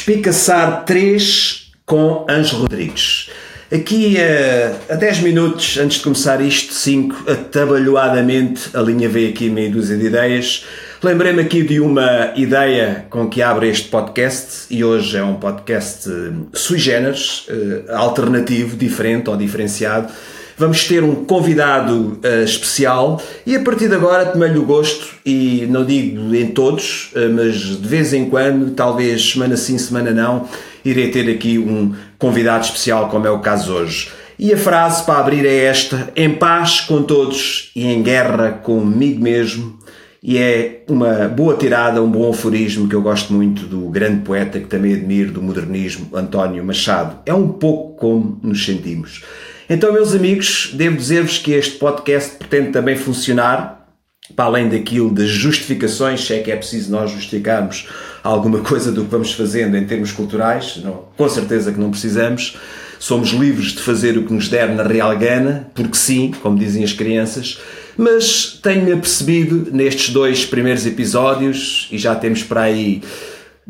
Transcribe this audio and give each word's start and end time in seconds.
Espicaçar 0.00 0.86
3 0.86 1.72
com 1.84 2.24
Anjo 2.26 2.56
Rodrigues. 2.56 3.28
Aqui 3.70 4.16
a, 4.18 4.94
a 4.94 4.96
10 4.96 5.18
minutos 5.20 5.76
antes 5.76 5.98
de 5.98 6.04
começar 6.04 6.40
isto, 6.40 6.72
5, 6.72 7.30
atabalhoadamente, 7.30 8.70
a 8.72 8.80
linha 8.80 9.10
veio 9.10 9.28
aqui 9.28 9.50
meia 9.50 9.70
dúzia 9.70 9.98
de 9.98 10.06
ideias. 10.06 10.64
Lembrei-me 11.02 11.42
aqui 11.42 11.62
de 11.62 11.80
uma 11.80 12.32
ideia 12.34 13.04
com 13.10 13.28
que 13.28 13.42
abre 13.42 13.68
este 13.68 13.88
podcast 13.88 14.64
e 14.70 14.82
hoje 14.82 15.18
é 15.18 15.22
um 15.22 15.34
podcast 15.34 16.08
eh, 16.08 16.32
sui 16.54 16.78
generis, 16.78 17.44
eh, 17.50 17.92
alternativo, 17.92 18.78
diferente 18.78 19.28
ou 19.28 19.36
diferenciado. 19.36 20.10
Vamos 20.60 20.84
ter 20.84 21.02
um 21.02 21.24
convidado 21.24 22.20
uh, 22.22 22.44
especial 22.44 23.18
e 23.46 23.56
a 23.56 23.60
partir 23.60 23.88
de 23.88 23.94
agora 23.94 24.26
tomei-lhe 24.26 24.58
o 24.58 24.62
gosto, 24.62 25.06
e 25.24 25.66
não 25.70 25.86
digo 25.86 26.34
em 26.34 26.48
todos, 26.48 27.12
uh, 27.14 27.34
mas 27.34 27.54
de 27.80 27.88
vez 27.88 28.12
em 28.12 28.28
quando, 28.28 28.72
talvez 28.72 29.32
semana 29.32 29.56
sim, 29.56 29.78
semana 29.78 30.10
não, 30.10 30.46
irei 30.84 31.10
ter 31.10 31.30
aqui 31.30 31.58
um 31.58 31.94
convidado 32.18 32.66
especial, 32.66 33.08
como 33.08 33.26
é 33.26 33.30
o 33.30 33.38
caso 33.38 33.72
hoje. 33.72 34.10
E 34.38 34.52
a 34.52 34.56
frase 34.58 35.02
para 35.02 35.20
abrir 35.20 35.46
é 35.46 35.64
esta: 35.64 36.12
em 36.14 36.34
paz 36.34 36.82
com 36.82 37.04
todos 37.04 37.70
e 37.74 37.86
em 37.86 38.02
guerra 38.02 38.50
comigo 38.50 39.22
mesmo. 39.22 39.78
E 40.22 40.36
é 40.36 40.82
uma 40.86 41.26
boa 41.26 41.56
tirada, 41.56 42.02
um 42.02 42.10
bom 42.10 42.28
aforismo 42.28 42.86
que 42.86 42.94
eu 42.94 43.00
gosto 43.00 43.32
muito 43.32 43.64
do 43.64 43.88
grande 43.88 44.20
poeta 44.20 44.60
que 44.60 44.66
também 44.66 44.92
admiro 44.92 45.32
do 45.32 45.40
modernismo, 45.40 46.10
António 46.12 46.62
Machado. 46.62 47.16
É 47.24 47.32
um 47.32 47.48
pouco 47.48 47.98
como 47.98 48.38
nos 48.42 48.62
sentimos. 48.62 49.22
Então, 49.72 49.92
meus 49.92 50.12
amigos, 50.16 50.72
devo 50.74 50.96
dizer-vos 50.96 51.38
que 51.38 51.52
este 51.52 51.76
podcast 51.76 52.36
pretende 52.36 52.72
também 52.72 52.96
funcionar, 52.96 53.88
para 54.34 54.46
além 54.46 54.68
daquilo 54.68 55.14
das 55.14 55.28
justificações, 55.28 56.26
se 56.26 56.34
é 56.34 56.40
que 56.40 56.50
é 56.50 56.56
preciso 56.56 56.90
nós 56.90 57.12
justificarmos 57.12 57.86
alguma 58.20 58.58
coisa 58.66 58.90
do 58.90 59.04
que 59.04 59.10
vamos 59.12 59.32
fazendo 59.32 59.76
em 59.76 59.86
termos 59.86 60.10
culturais, 60.10 60.80
não, 60.82 61.04
com 61.16 61.28
certeza 61.28 61.70
que 61.70 61.78
não 61.78 61.92
precisamos. 61.92 62.58
Somos 62.98 63.28
livres 63.28 63.68
de 63.68 63.80
fazer 63.80 64.18
o 64.18 64.24
que 64.24 64.32
nos 64.32 64.48
der 64.48 64.74
na 64.74 64.82
real 64.82 65.16
gana, 65.16 65.70
porque 65.72 65.96
sim, 65.96 66.32
como 66.42 66.58
dizem 66.58 66.82
as 66.82 66.92
crianças, 66.92 67.60
mas 67.96 68.58
tenho-me 68.60 68.90
apercebido 68.90 69.70
nestes 69.70 70.12
dois 70.12 70.44
primeiros 70.44 70.84
episódios, 70.84 71.86
e 71.92 71.96
já 71.96 72.16
temos 72.16 72.42
para 72.42 72.62
aí 72.62 73.02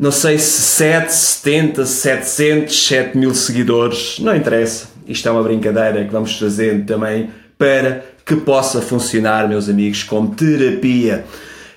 não 0.00 0.10
sei 0.10 0.38
se 0.38 0.62
7, 0.62 1.12
70, 1.12 1.84
700, 1.84 2.86
7 2.86 3.18
mil 3.18 3.34
seguidores, 3.34 4.18
não 4.18 4.34
interessa. 4.34 4.88
Isto 5.10 5.28
é 5.28 5.32
uma 5.32 5.42
brincadeira 5.42 6.04
que 6.04 6.12
vamos 6.12 6.38
fazendo 6.38 6.86
também 6.86 7.30
para 7.58 8.04
que 8.24 8.36
possa 8.36 8.80
funcionar, 8.80 9.48
meus 9.48 9.68
amigos, 9.68 10.04
como 10.04 10.32
terapia, 10.34 11.24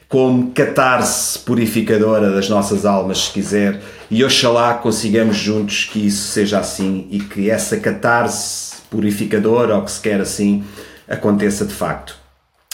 como 0.08 0.52
catarse 0.52 1.40
purificadora 1.40 2.30
das 2.30 2.48
nossas 2.48 2.86
almas, 2.86 3.26
se 3.26 3.32
quiser. 3.32 3.82
E 4.12 4.24
oxalá 4.24 4.76
consigamos 4.76 5.36
juntos 5.36 5.90
que 5.92 6.06
isso 6.06 6.28
seja 6.28 6.60
assim 6.60 7.08
e 7.10 7.20
que 7.20 7.50
essa 7.50 7.76
catarse 7.78 8.76
purificadora, 8.92 9.76
ou 9.76 9.82
que 9.82 9.92
se 9.92 10.00
quer 10.00 10.22
assim, 10.22 10.64
aconteça 11.08 11.66
de 11.66 11.74
facto. 11.74 12.16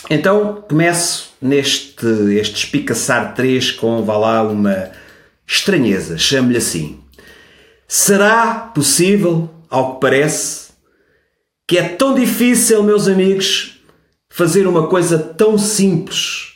Então 0.10 0.62
começo 0.68 1.32
neste 1.42 2.06
este 2.38 2.66
espicaçar 2.66 3.34
3 3.34 3.72
com, 3.72 4.04
vá 4.04 4.18
lá, 4.18 4.44
uma 4.44 4.90
estranheza, 5.48 6.18
chame-lhe 6.18 6.58
assim. 6.58 7.00
Será 7.88 8.56
possível 8.76 9.50
ao 9.70 9.96
que 9.96 10.02
parece, 10.02 10.70
que 11.68 11.78
é 11.78 11.84
tão 11.84 12.16
difícil, 12.16 12.82
meus 12.82 13.08
amigos, 13.08 13.80
fazer 14.28 14.66
uma 14.66 14.88
coisa 14.88 15.20
tão 15.20 15.58
simples. 15.58 16.54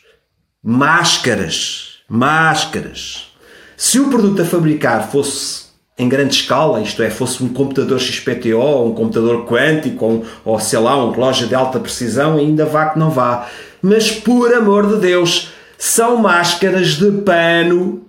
Máscaras. 0.64 2.00
Máscaras. 2.10 3.32
Se 3.78 4.00
o 4.00 4.10
produto 4.10 4.42
a 4.42 4.46
fabricar 4.46 5.12
fosse 5.12 5.64
em 5.98 6.10
grande 6.10 6.34
escala, 6.34 6.82
isto 6.82 7.04
é, 7.04 7.12
fosse 7.12 7.44
um 7.44 7.50
computador 7.50 8.00
XPTO, 8.00 8.86
um 8.86 8.96
computador 8.96 9.46
quântico, 9.46 10.04
ou, 10.04 10.26
ou 10.44 10.60
sei 10.60 10.80
lá, 10.80 10.98
um 10.98 11.12
relógio 11.12 11.48
de 11.48 11.54
alta 11.54 11.80
precisão, 11.80 12.38
ainda 12.38 12.66
vá 12.66 12.90
que 12.90 12.98
não 12.98 13.12
vá. 13.12 13.48
Mas 13.82 14.10
por 14.10 14.52
amor 14.52 14.88
de 14.88 14.98
Deus, 14.98 15.52
são 15.78 16.18
máscaras 16.18 16.96
de 16.96 17.12
pano 17.22 18.08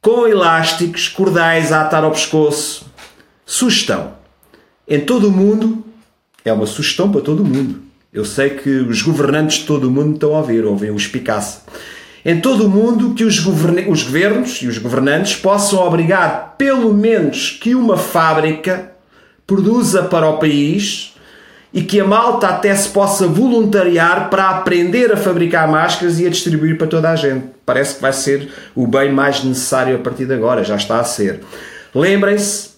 com 0.00 0.26
elásticos, 0.26 1.08
cordais 1.08 1.72
a 1.72 1.82
atar 1.82 2.04
ao 2.04 2.10
pescoço. 2.12 2.86
Sugestão 3.44 4.21
em 4.86 5.00
todo 5.00 5.28
o 5.28 5.32
mundo, 5.32 5.84
é 6.44 6.52
uma 6.52 6.66
sugestão 6.66 7.10
para 7.10 7.20
todo 7.20 7.42
o 7.42 7.46
mundo. 7.46 7.80
Eu 8.12 8.24
sei 8.24 8.50
que 8.50 8.68
os 8.68 9.00
governantes 9.00 9.58
de 9.58 9.64
todo 9.64 9.88
o 9.88 9.90
mundo 9.90 10.14
estão 10.14 10.34
a 10.34 10.38
ouvir, 10.38 10.64
ouvem 10.64 10.90
os 10.90 11.06
Picasso. 11.06 11.62
Em 12.24 12.40
todo 12.40 12.66
o 12.66 12.68
mundo, 12.68 13.14
que 13.14 13.24
os, 13.24 13.38
os 13.38 14.02
governos 14.02 14.62
e 14.62 14.68
os 14.68 14.78
governantes 14.78 15.34
possam 15.34 15.80
obrigar, 15.80 16.54
pelo 16.56 16.92
menos, 16.92 17.58
que 17.60 17.74
uma 17.74 17.96
fábrica 17.96 18.92
produza 19.46 20.04
para 20.04 20.28
o 20.28 20.38
país 20.38 21.14
e 21.72 21.82
que 21.82 21.98
a 21.98 22.04
malta 22.04 22.48
até 22.48 22.74
se 22.74 22.90
possa 22.90 23.26
voluntariar 23.26 24.28
para 24.28 24.50
aprender 24.50 25.10
a 25.10 25.16
fabricar 25.16 25.66
máscaras 25.66 26.20
e 26.20 26.26
a 26.26 26.30
distribuir 26.30 26.76
para 26.76 26.86
toda 26.86 27.10
a 27.10 27.16
gente. 27.16 27.46
Parece 27.64 27.96
que 27.96 28.02
vai 28.02 28.12
ser 28.12 28.50
o 28.74 28.86
bem 28.86 29.10
mais 29.10 29.42
necessário 29.42 29.96
a 29.96 29.98
partir 29.98 30.26
de 30.26 30.34
agora, 30.34 30.62
já 30.62 30.76
está 30.76 31.00
a 31.00 31.04
ser. 31.04 31.40
Lembrem-se, 31.94 32.71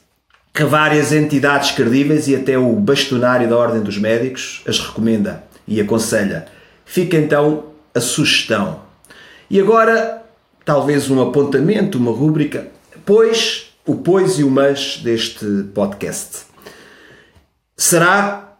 que 0.55 0.63
várias 0.63 1.13
entidades 1.13 1.73
credíveis 1.73 2.29
e 2.29 2.37
até 2.37 2.57
o 2.57 2.73
bastonário 2.77 3.49
da 3.49 3.57
Ordem 3.57 3.83
dos 3.83 3.99
Médicos 3.99 4.63
as 4.69 4.79
recomenda 4.79 5.43
e 5.67 5.81
aconselha. 5.81 6.47
Fica 6.85 7.17
então 7.17 7.65
a 7.93 8.01
sugestão. 8.01 8.81
E 9.51 9.59
agora, 9.61 10.23
talvez 10.65 11.11
um 11.11 11.21
apontamento, 11.21 11.99
uma 11.99 12.13
rúbrica, 12.13 12.69
pois, 13.05 13.73
o 13.85 13.97
pois 13.97 14.39
e 14.39 14.45
o 14.45 14.51
mas 14.51 14.99
deste 14.99 15.45
podcast. 15.75 16.43
Será 17.77 18.57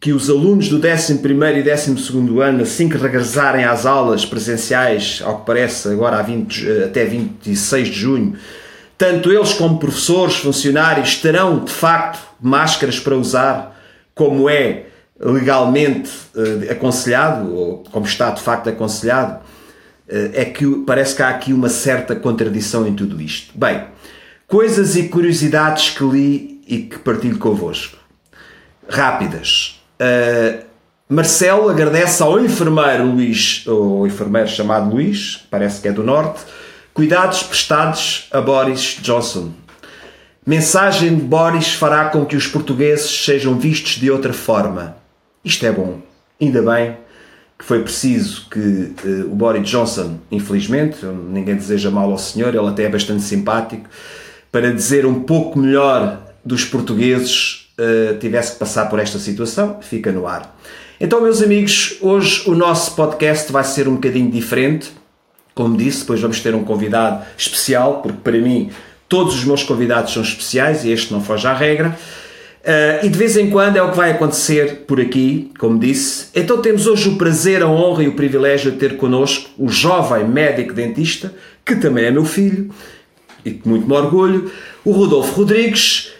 que 0.00 0.12
os 0.12 0.30
alunos 0.30 0.68
do 0.68 0.76
11 0.76 1.12
e 1.12 1.62
12 1.62 2.40
ano, 2.40 2.62
assim 2.62 2.88
que 2.88 2.96
regressarem 2.96 3.64
às 3.66 3.84
aulas 3.84 4.24
presenciais, 4.24 5.20
ao 5.22 5.40
que 5.40 5.46
parece 5.46 5.88
agora 5.88 6.22
20, 6.22 6.84
até 6.84 7.04
26 7.04 7.88
de 7.88 7.94
junho, 7.94 8.38
tanto 8.98 9.32
eles 9.32 9.52
como 9.52 9.78
professores, 9.78 10.36
funcionários 10.36 11.16
terão 11.16 11.64
de 11.64 11.72
facto 11.72 12.20
máscaras 12.40 12.98
para 12.98 13.14
usar, 13.14 13.76
como 14.14 14.48
é 14.48 14.86
legalmente 15.18 16.10
uh, 16.34 16.70
aconselhado, 16.70 17.54
ou 17.54 17.84
como 17.90 18.06
está 18.06 18.30
de 18.30 18.40
facto 18.40 18.68
aconselhado, 18.68 19.36
uh, 19.36 20.30
é 20.32 20.44
que 20.44 20.66
parece 20.86 21.14
que 21.14 21.22
há 21.22 21.28
aqui 21.28 21.52
uma 21.52 21.68
certa 21.68 22.16
contradição 22.16 22.86
em 22.86 22.94
tudo 22.94 23.20
isto. 23.20 23.52
Bem, 23.56 23.84
coisas 24.46 24.96
e 24.96 25.08
curiosidades 25.08 25.90
que 25.90 26.04
li 26.04 26.62
e 26.66 26.78
que 26.78 26.98
partilho 26.98 27.38
convosco. 27.38 27.98
Rápidas. 28.88 29.80
Uh, 30.00 30.64
Marcelo 31.08 31.68
agradece 31.68 32.20
ao 32.22 32.40
enfermeiro 32.40 33.04
Luís, 33.04 33.64
ou 33.66 34.06
enfermeiro 34.06 34.48
chamado 34.48 34.92
Luís, 34.92 35.46
parece 35.50 35.80
que 35.80 35.88
é 35.88 35.92
do 35.92 36.02
Norte, 36.02 36.40
Cuidados 36.96 37.42
prestados 37.42 38.26
a 38.32 38.40
Boris 38.40 38.96
Johnson. 39.02 39.50
Mensagem 40.46 41.14
de 41.14 41.20
Boris 41.20 41.74
fará 41.74 42.06
com 42.06 42.24
que 42.24 42.34
os 42.34 42.46
portugueses 42.46 43.22
sejam 43.22 43.58
vistos 43.58 43.96
de 43.96 44.10
outra 44.10 44.32
forma. 44.32 44.96
Isto 45.44 45.66
é 45.66 45.72
bom. 45.72 46.00
Ainda 46.40 46.62
bem 46.62 46.96
que 47.58 47.66
foi 47.66 47.82
preciso 47.82 48.48
que 48.48 48.58
uh, 48.58 49.30
o 49.30 49.34
Boris 49.34 49.68
Johnson, 49.68 50.18
infelizmente, 50.30 51.04
ninguém 51.04 51.56
deseja 51.56 51.90
mal 51.90 52.10
ao 52.10 52.16
senhor, 52.16 52.54
ele 52.54 52.66
até 52.66 52.84
é 52.84 52.88
bastante 52.88 53.22
simpático, 53.22 53.90
para 54.50 54.72
dizer 54.72 55.04
um 55.04 55.22
pouco 55.22 55.58
melhor 55.58 56.22
dos 56.42 56.64
portugueses, 56.64 57.68
uh, 57.78 58.16
tivesse 58.16 58.52
que 58.52 58.58
passar 58.58 58.86
por 58.88 58.98
esta 58.98 59.18
situação, 59.18 59.80
fica 59.82 60.10
no 60.10 60.26
ar. 60.26 60.58
Então, 60.98 61.20
meus 61.20 61.42
amigos, 61.42 61.98
hoje 62.00 62.48
o 62.48 62.54
nosso 62.54 62.96
podcast 62.96 63.52
vai 63.52 63.64
ser 63.64 63.86
um 63.86 63.96
bocadinho 63.96 64.30
diferente 64.30 64.92
como 65.56 65.74
disse, 65.74 66.00
depois 66.00 66.20
vamos 66.20 66.38
ter 66.40 66.54
um 66.54 66.62
convidado 66.62 67.24
especial, 67.36 68.02
porque 68.02 68.18
para 68.22 68.38
mim 68.38 68.70
todos 69.08 69.34
os 69.34 69.44
meus 69.44 69.62
convidados 69.62 70.12
são 70.12 70.22
especiais 70.22 70.84
e 70.84 70.90
este 70.90 71.10
não 71.14 71.22
foge 71.22 71.46
à 71.46 71.54
regra. 71.54 71.98
Uh, 72.60 73.06
e 73.06 73.08
de 73.08 73.16
vez 73.16 73.38
em 73.38 73.48
quando 73.48 73.76
é 73.76 73.82
o 73.82 73.90
que 73.90 73.96
vai 73.96 74.10
acontecer 74.10 74.84
por 74.86 75.00
aqui, 75.00 75.50
como 75.58 75.78
disse. 75.78 76.26
Então 76.34 76.60
temos 76.60 76.86
hoje 76.86 77.08
o 77.08 77.16
prazer, 77.16 77.62
a 77.62 77.68
honra 77.68 78.02
e 78.02 78.08
o 78.08 78.12
privilégio 78.12 78.72
de 78.72 78.76
ter 78.76 78.98
connosco 78.98 79.48
o 79.56 79.68
jovem 79.68 80.28
médico 80.28 80.74
dentista, 80.74 81.32
que 81.64 81.76
também 81.76 82.04
é 82.04 82.10
meu 82.10 82.24
filho, 82.26 82.70
e 83.42 83.52
que 83.52 83.66
muito 83.66 83.86
me 83.86 83.94
orgulho, 83.94 84.50
o 84.84 84.90
Rodolfo 84.90 85.36
Rodrigues, 85.36 86.12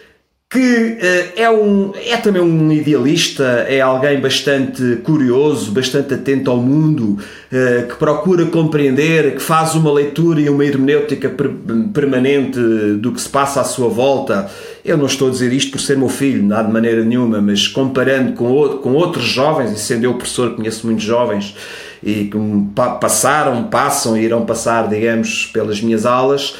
que 0.49 0.57
uh, 0.59 1.33
é, 1.35 1.49
um, 1.49 1.91
é 1.93 2.15
também 2.15 2.41
um 2.41 2.71
idealista, 2.71 3.43
é 3.67 3.81
alguém 3.81 4.21
bastante 4.21 4.95
curioso, 5.03 5.71
bastante 5.71 6.13
atento 6.13 6.49
ao 6.49 6.55
mundo, 6.55 7.17
uh, 7.51 7.87
que 7.87 7.95
procura 7.95 8.45
compreender, 8.45 9.35
que 9.35 9.41
faz 9.41 9.75
uma 9.75 9.91
leitura 9.91 10.39
e 10.39 10.49
uma 10.49 10.63
hermenêutica 10.63 11.27
per 11.27 11.49
permanente 11.93 12.59
do 12.97 13.11
que 13.11 13.19
se 13.19 13.27
passa 13.27 13.59
à 13.59 13.65
sua 13.65 13.89
volta. 13.89 14.49
Eu 14.85 14.97
não 14.97 15.05
estou 15.05 15.27
a 15.27 15.31
dizer 15.31 15.51
isto 15.51 15.71
por 15.71 15.81
ser 15.81 15.97
meu 15.97 16.07
filho, 16.07 16.41
nada 16.41 16.67
de 16.67 16.73
maneira 16.73 17.03
nenhuma, 17.03 17.41
mas 17.41 17.67
comparando 17.67 18.31
com, 18.31 18.77
com 18.77 18.93
outros 18.93 19.25
jovens, 19.25 19.73
e 19.73 19.77
sendo 19.77 20.05
eu 20.05 20.13
professor, 20.13 20.55
conheço 20.55 20.87
muitos 20.87 21.03
jovens 21.03 21.55
e 22.01 22.25
que 22.25 22.37
passaram, 23.01 23.63
passam 23.65 24.17
e 24.17 24.23
irão 24.23 24.45
passar, 24.45 24.87
digamos, 24.87 25.47
pelas 25.47 25.81
minhas 25.81 26.05
aulas 26.05 26.55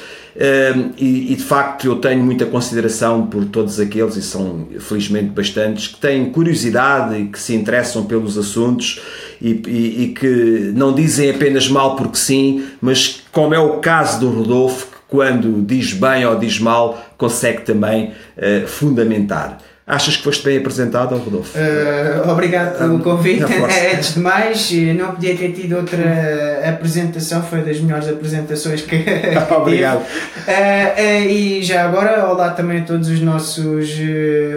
e, 0.97 1.33
e, 1.33 1.35
de 1.35 1.43
facto 1.43 1.87
eu 1.87 1.95
tenho 1.95 2.23
muita 2.23 2.45
consideração 2.45 3.25
por 3.25 3.45
todos 3.45 3.79
aqueles, 3.79 4.15
e 4.15 4.21
são 4.21 4.67
felizmente 4.79 5.29
bastantes, 5.29 5.87
que 5.87 5.97
têm 5.97 6.29
curiosidade 6.29 7.15
e 7.15 7.25
que 7.25 7.39
se 7.39 7.55
interessam 7.55 8.05
pelos 8.05 8.37
assuntos 8.37 9.01
e, 9.41 9.61
e, 9.67 10.03
e 10.03 10.07
que 10.09 10.71
não 10.75 10.93
dizem 10.93 11.31
apenas 11.31 11.67
mal 11.67 11.95
porque 11.95 12.17
sim, 12.17 12.65
mas 12.79 13.23
como 13.31 13.55
é 13.55 13.59
o 13.59 13.79
caso 13.79 14.19
do 14.19 14.29
Rodolfo, 14.29 14.85
que 14.87 14.97
quando 15.07 15.65
diz 15.65 15.93
bem 15.93 16.25
ou 16.25 16.37
diz 16.37 16.59
mal, 16.59 17.03
consegue 17.17 17.61
também 17.61 18.11
uh, 18.37 18.67
fundamentar. 18.67 19.57
Achas 19.87 20.17
que 20.17 20.23
foste 20.23 20.43
bem 20.43 20.57
apresentado, 20.57 21.15
Rodolfo? 21.15 21.57
Uh, 21.57 22.29
obrigado 22.29 22.77
pelo 22.77 22.99
convite. 22.99 23.45
Antes 23.95 24.15
de 24.15 24.19
mais, 24.19 24.69
não 24.93 25.15
podia 25.15 25.33
ter 25.33 25.53
tido 25.53 25.77
outra 25.77 26.61
apresentação, 26.67 27.41
foi 27.41 27.61
das 27.61 27.79
melhores 27.79 28.09
apresentações 28.09 28.81
que 28.81 28.97
Obrigado. 29.57 29.99
Uh, 29.99 30.01
uh, 30.01 31.29
e 31.29 31.63
já 31.63 31.85
agora, 31.85 32.27
olá 32.27 32.49
também 32.49 32.81
a 32.81 32.83
todos 32.83 33.07
os 33.07 33.21
nossos 33.21 33.89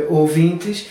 ouvintes. 0.09 0.88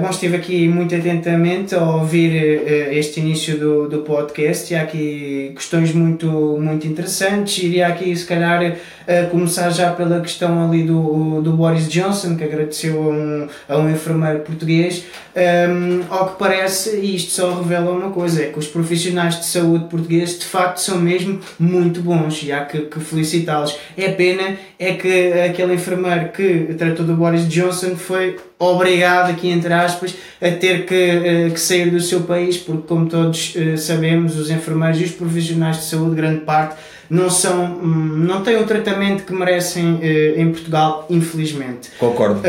Bom, 0.00 0.08
estive 0.08 0.36
aqui 0.36 0.68
muito 0.68 0.94
atentamente 0.94 1.74
a 1.74 1.82
ouvir 1.82 2.62
este 2.92 3.18
início 3.18 3.58
do, 3.58 3.88
do 3.88 3.98
podcast 3.98 4.72
e 4.72 4.76
há 4.76 4.82
aqui 4.82 5.52
questões 5.54 5.92
muito, 5.92 6.28
muito 6.60 6.86
interessantes. 6.86 7.62
Iria 7.62 7.88
aqui, 7.88 8.14
se 8.14 8.24
calhar, 8.24 8.76
uh, 9.06 9.30
começar 9.30 9.70
já 9.70 9.92
pela 9.92 10.20
questão 10.20 10.68
ali 10.68 10.82
do, 10.82 11.40
do 11.40 11.52
Boris 11.52 11.88
Johnson, 11.88 12.36
que 12.36 12.44
agradeceu 12.44 13.02
a 13.02 13.08
um, 13.08 13.48
a 13.68 13.78
um 13.78 13.90
enfermeiro 13.90 14.40
português. 14.40 15.04
Um, 15.36 16.02
ao 16.08 16.30
que 16.30 16.38
parece, 16.38 16.96
e 16.96 17.14
isto 17.14 17.32
só 17.32 17.60
revela 17.60 17.90
uma 17.90 18.10
coisa: 18.10 18.42
é 18.42 18.46
que 18.46 18.58
os 18.58 18.66
profissionais 18.66 19.38
de 19.38 19.46
saúde 19.46 19.84
portugueses 19.84 20.38
de 20.38 20.46
facto 20.46 20.78
são 20.78 20.98
mesmo 20.98 21.40
muito 21.58 22.00
bons 22.00 22.42
e 22.42 22.52
há 22.52 22.64
que, 22.64 22.80
que 22.80 23.00
felicitá-los. 23.00 23.76
É 23.96 24.08
pena 24.10 24.56
é 24.78 24.94
que 24.94 25.32
aquele 25.32 25.74
enfermeiro 25.74 26.30
que 26.30 26.74
tratou 26.78 27.04
do 27.04 27.14
Boris 27.14 27.46
Johnson 27.48 27.96
foi 27.96 28.36
obrigado, 28.58 29.30
aqui 29.30 29.50
entre 29.50 29.72
aspas, 29.72 30.14
a 30.40 30.50
ter 30.50 30.86
que, 30.86 30.94
uh, 30.94 31.52
que 31.52 31.60
sair 31.60 31.90
do 31.90 32.00
seu 32.00 32.22
país, 32.22 32.56
porque, 32.56 32.86
como 32.86 33.06
todos 33.06 33.54
uh, 33.54 33.76
sabemos, 33.76 34.36
os 34.36 34.50
enfermeiros 34.50 35.00
e 35.00 35.04
os 35.04 35.10
profissionais 35.12 35.76
de 35.76 35.84
saúde, 35.84 36.16
grande 36.16 36.40
parte, 36.40 36.76
não 37.08 37.30
são 37.30 37.68
não 37.68 38.42
têm 38.42 38.56
o 38.56 38.66
tratamento 38.66 39.24
que 39.24 39.32
merecem 39.32 39.94
uh, 39.94 40.40
em 40.40 40.50
Portugal, 40.50 41.06
infelizmente. 41.08 41.90
Concordo. 41.98 42.42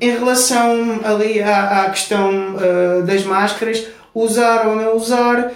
Em 0.00 0.10
relação 0.10 1.00
ali 1.04 1.42
à, 1.42 1.82
à 1.82 1.90
questão 1.90 2.54
das 3.04 3.24
máscaras, 3.24 3.86
usar 4.14 4.66
ou 4.68 4.76
não 4.76 4.96
usar, 4.96 5.52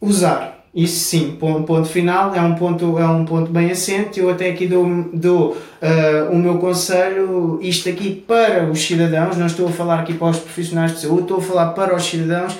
usar 0.00 0.56
isso 0.76 1.08
sim, 1.08 1.38
ponto, 1.40 1.62
ponto 1.62 1.88
final, 1.88 2.34
é 2.34 2.40
um 2.42 2.54
ponto, 2.54 2.98
é 2.98 3.06
um 3.06 3.24
ponto 3.24 3.50
bem 3.50 3.70
assente. 3.70 4.20
Eu 4.20 4.28
até 4.28 4.50
aqui 4.50 4.66
dou, 4.66 5.08
dou 5.10 5.52
uh, 5.52 6.30
o 6.30 6.36
meu 6.36 6.58
conselho, 6.58 7.58
isto 7.62 7.88
aqui 7.88 8.10
para 8.10 8.64
os 8.64 8.78
cidadãos, 8.84 9.38
não 9.38 9.46
estou 9.46 9.68
a 9.68 9.70
falar 9.70 10.00
aqui 10.00 10.12
para 10.12 10.28
os 10.28 10.38
profissionais 10.38 10.92
de 10.92 11.00
saúde, 11.00 11.22
estou 11.22 11.38
a 11.38 11.40
falar 11.40 11.66
para 11.68 11.96
os 11.96 12.04
cidadãos 12.04 12.52
eh, 12.52 12.58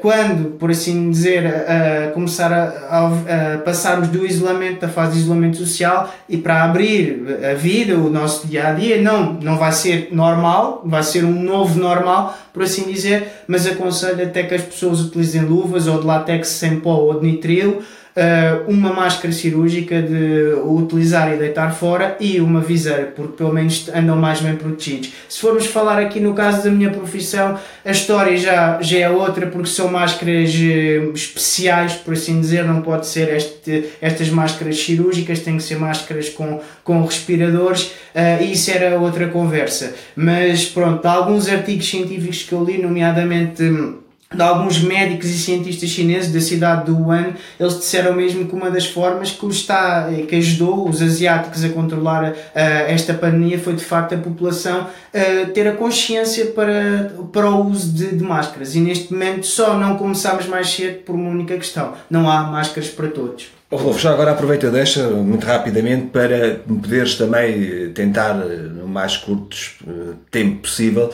quando, 0.00 0.58
por 0.58 0.70
assim 0.70 1.10
dizer, 1.10 1.46
a, 1.46 2.10
começar 2.12 2.52
a, 2.52 3.06
a, 3.06 3.58
passarmos 3.58 4.08
do 4.08 4.26
isolamento, 4.26 4.80
da 4.80 4.88
fase 4.88 5.14
de 5.14 5.20
isolamento 5.20 5.56
social 5.56 6.12
e 6.28 6.36
para 6.36 6.64
abrir 6.64 7.22
a 7.50 7.54
vida, 7.54 7.96
o 7.96 8.10
nosso 8.10 8.46
dia 8.46 8.68
a 8.68 8.72
dia, 8.72 9.00
não, 9.00 9.34
não 9.34 9.56
vai 9.56 9.72
ser 9.72 10.08
normal, 10.12 10.82
vai 10.84 11.02
ser 11.02 11.24
um 11.24 11.42
novo 11.42 11.78
normal, 11.78 12.36
por 12.52 12.62
assim 12.62 12.90
dizer, 12.90 13.28
mas 13.46 13.66
aconselho 13.66 14.22
até 14.22 14.42
que 14.42 14.54
as 14.54 14.62
pessoas 14.62 15.00
utilizem 15.00 15.42
luvas 15.42 15.86
ou 15.86 16.00
de 16.00 16.06
látex 16.06 16.48
sem 16.48 16.80
pó 16.80 16.94
ou 16.94 17.20
de 17.20 17.26
nitrilo 17.26 17.82
uh, 18.16 18.70
uma 18.70 18.92
máscara 18.92 19.32
cirúrgica 19.32 20.00
de 20.00 20.54
utilizar 20.64 21.32
e 21.32 21.36
deitar 21.36 21.74
fora 21.74 22.16
e 22.20 22.40
uma 22.40 22.60
viseira, 22.60 23.12
porque 23.14 23.36
pelo 23.36 23.52
menos 23.52 23.88
andam 23.94 24.16
mais 24.16 24.40
bem 24.40 24.56
protegidos. 24.56 25.12
Se 25.28 25.40
formos 25.40 25.66
falar 25.66 25.98
aqui 25.98 26.20
no 26.20 26.34
caso 26.34 26.64
da 26.64 26.70
minha 26.70 26.90
profissão, 26.90 27.58
a 27.84 27.90
história 27.90 28.36
já, 28.36 28.80
já 28.80 28.98
é 28.98 29.10
outra, 29.10 29.46
porque 29.46 29.68
são 29.68 29.88
máscaras 29.88 30.50
uh, 30.54 31.12
especiais, 31.14 31.94
por 31.94 32.14
assim 32.14 32.40
dizer, 32.40 32.64
não 32.64 32.82
pode 32.82 33.06
ser 33.06 33.34
este, 33.34 33.90
estas 34.00 34.28
máscaras 34.28 34.78
cirúrgicas, 34.78 35.40
tem 35.40 35.56
que 35.56 35.62
ser 35.62 35.78
máscaras 35.78 36.28
com, 36.28 36.60
com 36.84 37.04
respiradores, 37.04 37.92
uh, 38.14 38.42
e 38.42 38.52
isso 38.52 38.70
era 38.70 38.98
outra 38.98 39.28
conversa. 39.28 39.94
Mas 40.14 40.64
pronto, 40.64 41.04
há 41.06 41.12
alguns 41.12 41.48
artigos 41.48 41.88
científicos 41.88 42.42
que 42.42 42.52
eu 42.52 42.64
li, 42.64 42.80
nomeadamente 42.80 43.62
de 44.34 44.42
alguns 44.42 44.80
médicos 44.80 45.28
e 45.30 45.38
cientistas 45.38 45.88
chineses 45.88 46.32
da 46.32 46.40
cidade 46.40 46.86
de 46.86 46.90
Wuhan, 46.90 47.34
eles 47.58 47.78
disseram 47.78 48.14
mesmo 48.14 48.46
que 48.46 48.54
uma 48.54 48.70
das 48.70 48.86
formas 48.86 49.30
que, 49.30 49.46
está, 49.46 50.08
que 50.28 50.36
ajudou 50.36 50.88
os 50.88 51.02
asiáticos 51.02 51.64
a 51.64 51.68
controlar 51.68 52.30
uh, 52.30 52.34
esta 52.54 53.14
pandemia 53.14 53.58
foi 53.58 53.74
de 53.74 53.84
facto 53.84 54.14
a 54.14 54.18
população 54.18 54.82
uh, 54.82 55.50
ter 55.52 55.66
a 55.68 55.72
consciência 55.72 56.46
para, 56.46 57.14
para 57.32 57.50
o 57.50 57.68
uso 57.68 57.92
de, 57.92 58.16
de, 58.16 58.24
máscaras. 58.24 58.74
E 58.74 58.80
neste 58.80 59.12
momento 59.12 59.46
só 59.46 59.78
não 59.78 59.96
começamos 59.96 60.46
mais 60.46 60.70
cedo 60.70 61.02
por 61.04 61.14
uma 61.14 61.30
única 61.30 61.56
questão: 61.56 61.94
não 62.10 62.30
há 62.30 62.42
máscaras 62.44 62.88
para 62.88 63.08
todos. 63.08 63.48
Oh, 63.70 63.76
Rolfo, 63.76 63.98
já 63.98 64.10
agora 64.10 64.32
aproveita 64.32 64.70
deixa 64.70 65.08
muito 65.08 65.46
rapidamente 65.46 66.08
para 66.08 66.56
poderes 66.68 67.14
também 67.14 67.90
tentar, 67.94 68.34
no 68.34 68.86
mais 68.86 69.16
curto 69.16 69.56
tempo 70.30 70.60
possível, 70.60 71.10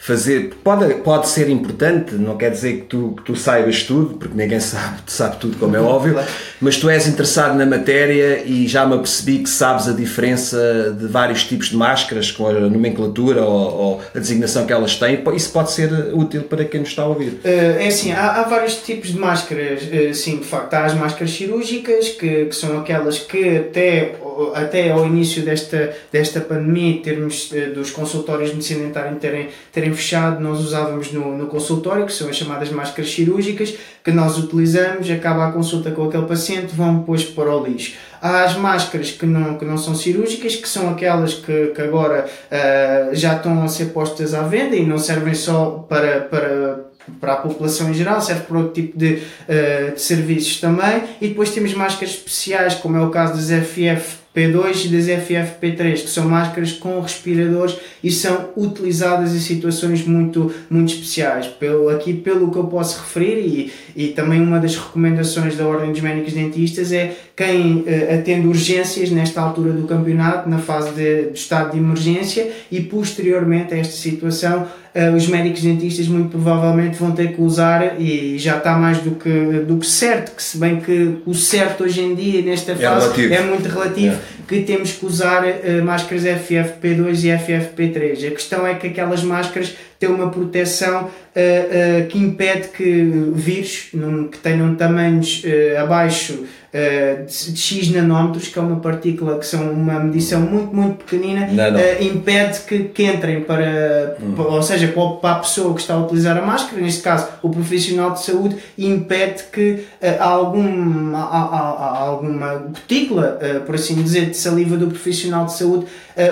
fazer. 0.00 0.54
Pode, 0.64 0.94
pode 0.94 1.28
ser 1.28 1.50
importante, 1.50 2.14
não 2.14 2.34
quer 2.38 2.50
dizer 2.50 2.78
que 2.78 2.82
tu, 2.86 3.14
que 3.18 3.22
tu 3.22 3.36
saibas 3.36 3.82
tudo, 3.82 4.14
porque 4.14 4.34
ninguém 4.34 4.58
sabe, 4.58 5.02
sabe 5.06 5.36
tudo, 5.36 5.58
como 5.58 5.76
é 5.76 5.80
óbvio, 5.80 6.18
mas 6.58 6.78
tu 6.78 6.88
és 6.88 7.06
interessado 7.06 7.54
na 7.54 7.66
matéria 7.66 8.42
e 8.42 8.66
já 8.66 8.86
me 8.86 8.94
apercebi 8.94 9.40
que 9.40 9.50
sabes 9.50 9.86
a 9.86 9.92
diferença 9.92 10.96
de 10.98 11.06
vários 11.06 11.44
tipos 11.44 11.68
de 11.68 11.76
máscaras, 11.76 12.32
com 12.32 12.46
a 12.46 12.52
nomenclatura 12.52 13.42
ou, 13.42 13.78
ou 13.78 14.00
a 14.14 14.18
designação 14.18 14.64
que 14.64 14.72
elas 14.72 14.96
têm. 14.96 15.22
Isso 15.36 15.52
pode 15.52 15.70
ser 15.70 15.92
útil 16.14 16.44
para 16.44 16.64
quem 16.64 16.80
nos 16.80 16.88
está 16.88 17.02
a 17.02 17.06
ouvir. 17.06 17.32
Uh, 17.44 17.78
é 17.78 17.88
assim, 17.88 18.10
há, 18.12 18.40
há, 18.40 18.44
vários 18.44 18.76
tipos 18.76 19.10
de 19.10 19.18
máscaras. 19.18 19.82
Uh, 19.82 20.14
sim, 20.14 20.38
de 20.38 20.46
facto, 20.46 20.72
há 20.74 20.86
as 20.86 20.94
máscaras 20.94 21.30
cirúrgicas, 21.30 22.08
que, 22.08 22.46
que 22.46 22.56
são 22.56 22.78
aquelas 22.78 23.18
que 23.18 23.58
até 23.58 24.14
até 24.54 24.90
ao 24.90 25.06
início 25.06 25.42
desta, 25.42 25.94
desta 26.10 26.40
pandemia, 26.40 26.94
em 26.94 27.02
termos 27.02 27.52
dos 27.74 27.90
consultórios 27.90 28.50
de 28.50 28.56
medicina 28.56 28.84
dentária 28.84 29.12
terem, 29.16 29.48
terem 29.72 29.89
fechado, 29.94 30.40
nós 30.40 30.60
usávamos 30.60 31.12
no, 31.12 31.36
no 31.36 31.46
consultório, 31.46 32.06
que 32.06 32.12
são 32.12 32.28
as 32.28 32.36
chamadas 32.36 32.70
máscaras 32.70 33.10
cirúrgicas, 33.10 33.74
que 34.02 34.10
nós 34.10 34.38
utilizamos, 34.38 35.10
acaba 35.10 35.48
a 35.48 35.52
consulta 35.52 35.90
com 35.90 36.04
aquele 36.04 36.26
paciente, 36.26 36.74
vão 36.74 36.98
depois 36.98 37.24
para 37.24 37.54
o 37.54 37.64
lixo. 37.64 37.94
Há 38.20 38.44
as 38.44 38.56
máscaras 38.56 39.10
que 39.10 39.26
não, 39.26 39.56
que 39.56 39.64
não 39.64 39.78
são 39.78 39.94
cirúrgicas, 39.94 40.56
que 40.56 40.68
são 40.68 40.90
aquelas 40.90 41.34
que, 41.34 41.68
que 41.68 41.82
agora 41.82 42.26
uh, 42.26 43.14
já 43.14 43.36
estão 43.36 43.62
a 43.62 43.68
ser 43.68 43.86
postas 43.86 44.34
à 44.34 44.42
venda 44.42 44.76
e 44.76 44.84
não 44.86 44.98
servem 44.98 45.34
só 45.34 45.86
para, 45.88 46.20
para, 46.20 46.80
para 47.20 47.32
a 47.32 47.36
população 47.36 47.90
em 47.90 47.94
geral, 47.94 48.20
serve 48.20 48.42
para 48.42 48.58
outro 48.58 48.72
tipo 48.72 48.98
de, 48.98 49.22
uh, 49.48 49.94
de 49.94 50.00
serviços 50.00 50.60
também. 50.60 51.02
E 51.20 51.28
depois 51.28 51.50
temos 51.50 51.72
máscaras 51.74 52.10
especiais, 52.10 52.74
como 52.74 52.96
é 52.96 53.00
o 53.00 53.10
caso 53.10 53.34
das 53.34 53.66
FF 53.66 54.19
P2 54.34 54.84
e 54.84 54.88
das 54.88 55.06
FFP3, 55.06 56.02
que 56.02 56.08
são 56.08 56.28
máscaras 56.28 56.72
com 56.72 57.00
respiradores 57.00 57.76
e 58.02 58.12
são 58.12 58.50
utilizadas 58.56 59.34
em 59.34 59.40
situações 59.40 60.06
muito, 60.06 60.52
muito 60.70 60.92
especiais. 60.92 61.48
Pelo, 61.48 61.88
aqui, 61.88 62.14
pelo 62.14 62.50
que 62.50 62.56
eu 62.56 62.64
posso 62.64 63.00
referir, 63.00 63.72
e, 63.96 64.04
e 64.04 64.08
também 64.08 64.40
uma 64.40 64.60
das 64.60 64.76
recomendações 64.76 65.56
da 65.56 65.66
Ordem 65.66 65.90
dos 65.90 66.00
Médicos 66.00 66.32
Dentistas 66.32 66.92
é 66.92 67.16
quem 67.40 67.76
uh, 67.76 68.18
atende 68.18 68.46
urgências 68.46 69.10
nesta 69.10 69.40
altura 69.40 69.72
do 69.72 69.86
campeonato, 69.86 70.46
na 70.46 70.58
fase 70.58 70.90
de, 70.90 71.30
de 71.30 71.38
estado 71.38 71.72
de 71.72 71.78
emergência, 71.78 72.50
e 72.70 72.82
posteriormente 72.82 73.72
a 73.72 73.78
esta 73.78 73.94
situação, 73.94 74.66
uh, 74.94 75.16
os 75.16 75.26
médicos 75.26 75.62
dentistas 75.62 76.06
muito 76.06 76.28
provavelmente 76.28 76.98
vão 76.98 77.12
ter 77.12 77.32
que 77.32 77.40
usar, 77.40 77.98
e 77.98 78.38
já 78.38 78.58
está 78.58 78.76
mais 78.76 78.98
do 78.98 79.12
que, 79.12 79.64
do 79.66 79.78
que 79.78 79.86
certo, 79.86 80.36
que 80.36 80.42
se 80.42 80.58
bem 80.58 80.80
que 80.80 81.16
o 81.24 81.32
certo 81.32 81.84
hoje 81.84 82.02
em 82.02 82.14
dia, 82.14 82.42
nesta 82.42 82.72
é 82.72 82.76
fase, 82.76 83.32
é, 83.32 83.36
é 83.36 83.40
muito 83.40 83.66
relativo, 83.66 84.16
é. 84.16 84.18
que 84.46 84.60
temos 84.60 84.92
que 84.92 85.06
usar 85.06 85.42
uh, 85.42 85.82
máscaras 85.82 86.24
FFP2 86.24 87.24
e 87.24 87.28
FFP3. 87.28 88.28
A 88.28 88.30
questão 88.32 88.66
é 88.66 88.74
que 88.74 88.88
aquelas 88.88 89.22
máscaras 89.22 89.74
têm 90.00 90.08
uma 90.08 90.30
proteção 90.30 91.04
uh, 91.04 92.08
que 92.08 92.18
impede 92.18 92.68
que 92.68 93.30
vírus 93.34 93.90
num, 93.94 94.26
que 94.28 94.38
tenham 94.38 94.74
tamanhos 94.74 95.42
abaixo 95.80 96.44
uh, 96.70 97.26
de, 97.26 97.52
de, 97.52 97.60
X 97.60 97.90
nanómetros, 97.90 98.48
que 98.48 98.58
é 98.58 98.62
uma 98.62 98.80
partícula 98.80 99.38
que 99.38 99.46
são 99.46 99.70
uma 99.70 100.00
medição 100.00 100.40
muito, 100.40 100.74
muito 100.74 101.04
pequenina, 101.04 101.46
uh, 101.46 102.02
impede 102.02 102.60
que, 102.60 102.84
que 102.84 103.04
entrem 103.04 103.42
para, 103.42 104.16
hum. 104.20 104.32
para, 104.34 104.44
ou 104.44 104.62
seja, 104.62 104.88
para 104.88 105.32
a 105.32 105.34
pessoa 105.36 105.74
que 105.74 105.80
está 105.80 105.94
a 105.94 105.98
utilizar 105.98 106.36
a 106.36 106.42
máscara, 106.42 106.80
neste 106.80 107.02
caso 107.02 107.28
o 107.42 107.50
profissional 107.50 108.12
de 108.12 108.22
saúde, 108.22 108.56
impede 108.78 109.44
que 109.52 109.84
uh, 110.00 110.22
algum, 110.22 111.14
há, 111.14 111.20
há, 111.20 111.98
alguma 112.00 112.54
gotícula, 112.54 113.38
por 113.66 113.74
assim 113.74 114.02
dizer, 114.02 114.26
de 114.26 114.36
saliva 114.36 114.76
do 114.76 114.88
profissional 114.88 115.46
de 115.46 115.54
saúde 115.54 115.86